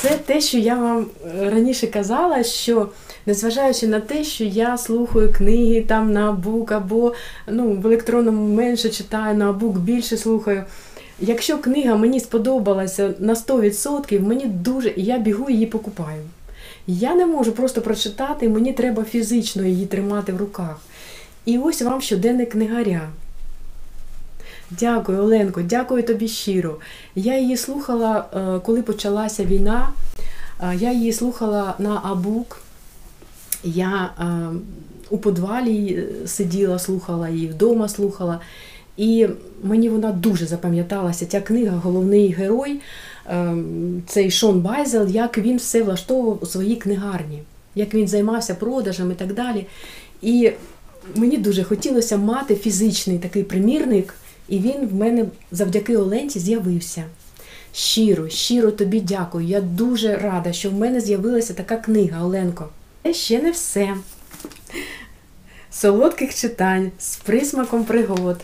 [0.00, 2.88] це те, що я вам е, раніше казала, що
[3.26, 7.14] незважаючи на те, що я слухаю книги там на бук або
[7.46, 10.64] ну, в електронному менше читаю, на бук більше слухаю.
[11.20, 16.22] Якщо книга мені сподобалася на 100%, мені дуже, і я бігу її покупаю.
[16.86, 20.80] Я не можу просто прочитати, мені треба фізично її тримати в руках.
[21.44, 23.08] І ось вам щоденник книгаря.
[24.70, 26.76] Дякую, Оленко, дякую тобі щиро.
[27.14, 29.88] Я її слухала, е, коли почалася війна.
[30.62, 32.60] Е, Я її слухала на Абук.
[33.64, 34.24] Я е,
[35.10, 38.40] у подвалі сиділа, слухала її, вдома слухала.
[38.96, 39.28] І
[39.62, 41.26] мені вона дуже запам'яталася.
[41.26, 42.80] Ця книга, головний герой,
[44.06, 47.42] цей Шон Байзел, як він все влаштовував у своїй книгарні,
[47.74, 49.66] як він займався продажем і так далі.
[50.22, 50.50] І
[51.14, 54.14] мені дуже хотілося мати фізичний такий примірник,
[54.48, 57.04] і він в мене завдяки Оленці з'явився.
[57.72, 59.46] Щиро, щиро тобі дякую.
[59.46, 62.68] Я дуже рада, що в мене з'явилася така книга, Оленко.
[63.02, 63.94] Це ще не все.
[65.70, 68.40] Солодких читань з присмаком пригод.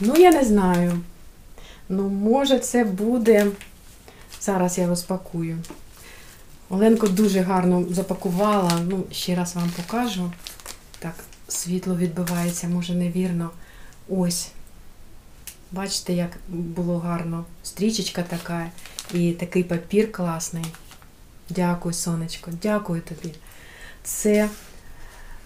[0.00, 0.98] Ну, я не знаю.
[1.88, 3.46] Ну, може, це буде.
[4.40, 5.58] Зараз я розпакую.
[6.68, 8.80] Оленко дуже гарно запакувала.
[8.88, 10.32] Ну, ще раз вам покажу.
[10.98, 11.14] Так,
[11.48, 13.50] світло відбивається, може невірно.
[14.08, 14.48] Ось.
[15.72, 17.44] Бачите, як було гарно.
[17.62, 18.70] Стрічечка така
[19.14, 20.64] і такий папір класний.
[21.50, 23.34] Дякую, сонечко, дякую тобі.
[24.02, 24.48] Це,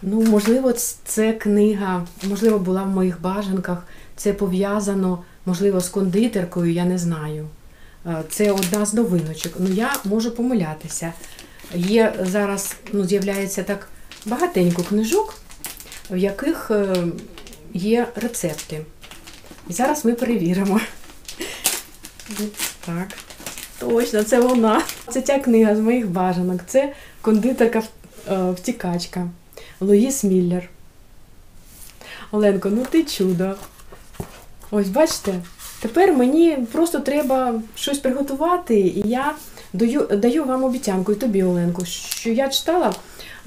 [0.03, 0.73] ну, можливо,
[1.05, 3.87] це книга, можливо, була в моїх бажанках.
[4.17, 7.49] Це пов'язано, можливо, з кондитеркою, я не знаю.
[8.07, 9.53] Е, Це одна з новиночок.
[9.59, 11.13] Ну, я можу помилятися.
[11.75, 13.89] Є зараз, ну, з'являється так
[14.27, 15.35] багатенько книжок,
[16.11, 16.97] в яких е,
[17.79, 18.81] є рецепти.
[19.69, 20.81] І зараз ми перевіримо.
[22.87, 23.09] Так,
[23.79, 24.83] точно, це вона.
[25.11, 26.61] Це ця книга з моїх бажанок.
[26.67, 27.83] Це кондитерка
[28.31, 29.29] е, втікачка
[29.81, 30.69] Луїс Міллер.
[32.31, 33.55] Оленко, ну ти чудо.
[34.71, 35.35] Ось бачите,
[35.81, 39.35] тепер мені просто треба щось приготувати, і я
[39.73, 42.95] даю, даю вам обіцянку, і тобі, Оленко, що я читала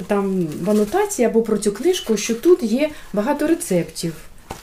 [0.08, 4.14] там в анотації або про цю книжку, що тут є багато рецептів,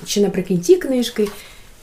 [0.06, 1.28] чи наприкінці книжки.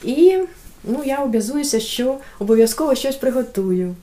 [0.03, 0.37] І
[0.83, 3.95] ну, я обязуюся, що обов'язково щось приготую.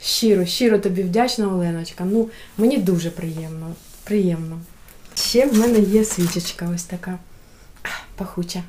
[0.00, 2.04] Щиро, щиро тобі вдячна, Оленочка.
[2.04, 3.74] Ну, мені дуже приємно.
[4.04, 4.60] приємно.
[5.14, 7.18] Ще в мене є свічечка ось така
[8.16, 8.62] пахуча,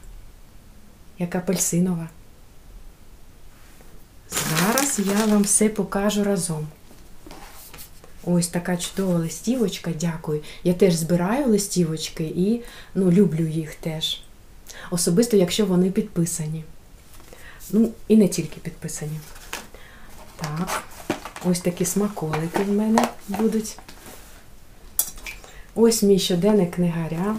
[1.19, 2.09] як апельсинова.
[4.29, 6.67] Зараз я вам все покажу разом.
[8.25, 10.41] Ось така чудова листівочка, дякую.
[10.63, 12.61] Я теж збираю листівочки і
[12.95, 14.21] ну, люблю їх теж.
[14.91, 16.63] Особисто, якщо вони підписані.
[17.71, 19.19] Ну, і не тільки підписані.
[20.35, 20.83] Так,
[21.45, 23.77] ось такі смаколики в мене будуть.
[25.75, 27.35] Ось мій щоденник книгаря.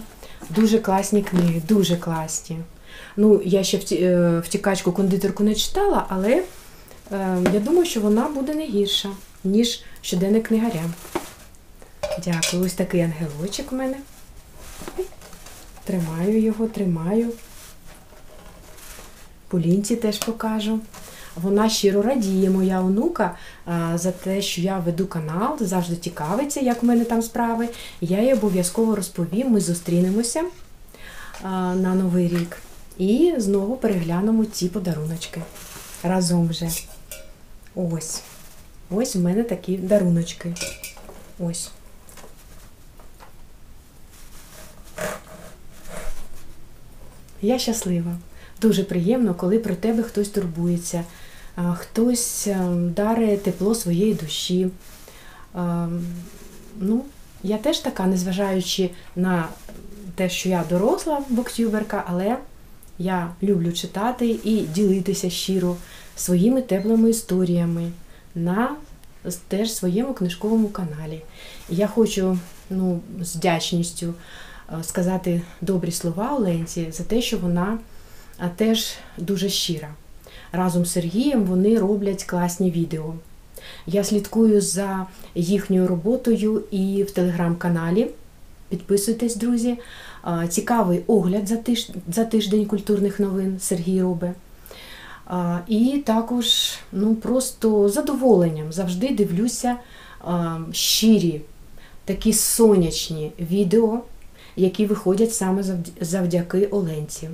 [0.49, 2.57] Дуже класні книги, дуже класні.
[3.17, 6.43] Ну, я ще е, втікачку кондитерку не читала, але
[7.11, 9.09] е, я думаю, що вона буде не гірша,
[9.45, 10.83] ніж щоденник книгаря.
[12.25, 12.63] Дякую.
[12.63, 13.97] Ось такий ангелочок у мене.
[15.83, 17.29] Тримаю його, тримаю.
[19.47, 20.79] Полінці теж покажу.
[21.35, 23.35] Вона щиро радіє, моя онука,
[23.95, 27.69] за те, що я веду канал, завжди цікавиться, як в мене там справи.
[28.01, 30.43] Я їй обов'язково розповім, ми зустрінемося
[31.75, 32.57] на Новий рік.
[32.97, 35.41] І знову переглянемо ці подаруночки.
[36.03, 36.69] Разом вже.
[37.75, 38.21] Ось.
[38.89, 40.55] Ось у мене такі даруночки.
[41.39, 41.71] Ось.
[47.41, 48.15] Я щаслива.
[48.61, 51.03] Дуже приємно, коли про тебе хтось турбується,
[51.73, 52.57] хтось е,
[52.95, 54.69] дарить тепло своєї душі.
[56.79, 57.05] Ну,
[57.43, 59.47] я теж така, незважаючи на
[60.15, 62.37] те, що я доросла боксюберка, але
[62.99, 65.75] я люблю читати і ділитися щиро
[66.15, 67.91] своїми теплими історіями
[68.35, 68.75] на
[69.47, 71.21] теж своєму книжковому каналі.
[71.69, 72.37] Я хочу
[72.69, 74.13] ну, з вдячністю
[74.69, 77.79] е, сказати добрі слова Оленці за те, що вона
[78.55, 79.89] теж дуже щира.
[80.51, 83.13] Разом з Сергієм вони роблять класні відео.
[83.87, 88.09] Я слідкую за їхньою роботою і в телеграм-каналі.
[88.69, 89.77] Підписуйтесь, друзі.
[90.49, 91.51] Цікавий огляд
[92.07, 94.31] за тиждень культурних новин Сергій робить.
[95.67, 99.75] І також ну, просто задоволенням завжди дивлюся
[100.71, 101.41] щирі,
[102.05, 103.99] такі сонячні відео,
[104.55, 105.63] які виходять саме
[106.01, 107.29] завдяки Оленці.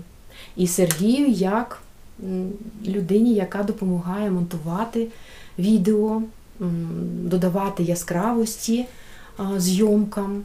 [0.56, 1.82] І Сергію як
[2.86, 5.08] людині, яка допомагає монтувати
[5.60, 6.22] відео,
[7.24, 8.86] додавати яскравості
[9.58, 10.44] зйомкам,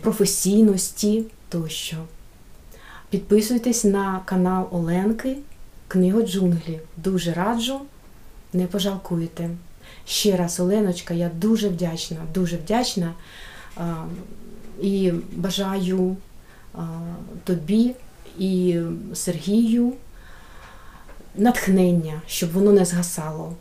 [0.00, 1.96] професійності тощо.
[3.10, 5.36] Підписуйтесь на канал Оленки
[5.88, 6.80] Книга джунглі.
[6.96, 7.80] Дуже раджу,
[8.52, 9.50] не пожалкуєте.
[10.06, 13.12] Ще раз, Оленочка, я дуже вдячна, дуже вдячна
[14.82, 16.16] і бажаю
[17.44, 17.94] тобі
[18.38, 18.80] і
[19.14, 19.92] Сергію
[21.34, 23.52] натхнення, щоб воно не згасало,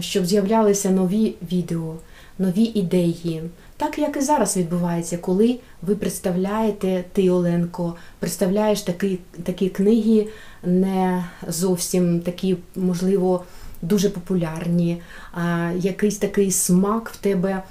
[0.00, 1.94] щоб з'являлися нові відео,
[2.38, 3.42] нові ідеї.
[3.76, 10.26] Так як і зараз відбувається, коли ви представляєте, ти, Оленко, представляєш такі, такі книги,
[10.66, 13.44] не зовсім такі, можливо,
[13.82, 15.02] дуже популярні,
[15.32, 17.62] а якийсь такий смак в тебе,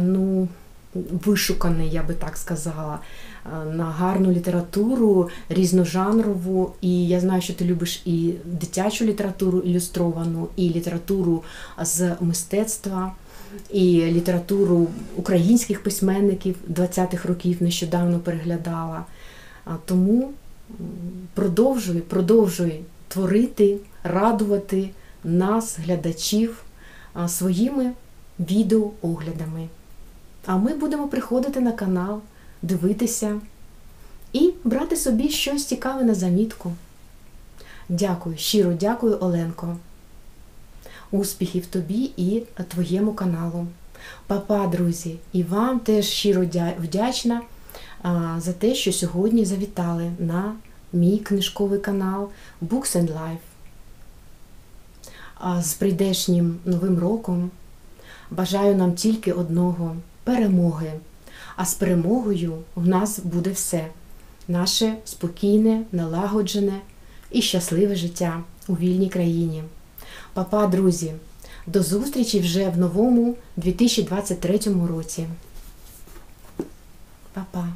[0.00, 0.48] ну,
[0.94, 2.98] вишуканий, я би так сказала,
[3.72, 6.72] на гарну літературу, різножанрову.
[6.80, 11.42] І я знаю, що ти любиш і дитячу літературу ілюстровану, і літературу
[11.82, 13.12] з мистецтва,
[13.70, 19.04] і літературу українських письменників 20-х років нещодавно переглядала.
[19.84, 20.32] Тому
[20.80, 24.90] м, продовжуй, продовжуй творити, радувати
[25.24, 26.62] нас, глядачів,
[27.28, 27.92] своїми
[28.40, 29.68] відеооглядами.
[30.46, 32.20] А ми будемо приходити на канал,
[32.62, 33.40] дивитися
[34.32, 36.72] і брати собі щось цікаве на замітку.
[37.88, 39.76] Дякую, щиро дякую, Оленко.
[41.10, 43.66] Успіхів тобі і твоєму каналу.
[44.26, 46.42] Папа, друзі, і вам теж щиро
[46.78, 47.40] вдячна
[48.38, 50.54] за те, що сьогодні завітали на
[50.92, 52.28] мій книжковий канал
[52.62, 53.38] Books and Life.
[55.62, 57.50] З прийдешнім новим роком
[58.32, 60.92] Бажаю нам тільки одного перемоги.
[61.56, 63.86] А з перемогою в нас буде все
[64.48, 66.80] наше спокійне, налагоджене
[67.30, 69.64] і щасливе життя у вільній країні.
[70.34, 71.12] Папа, друзі,
[71.66, 75.26] до зустрічі вже в новому 2023 році.
[77.32, 77.68] Па-па.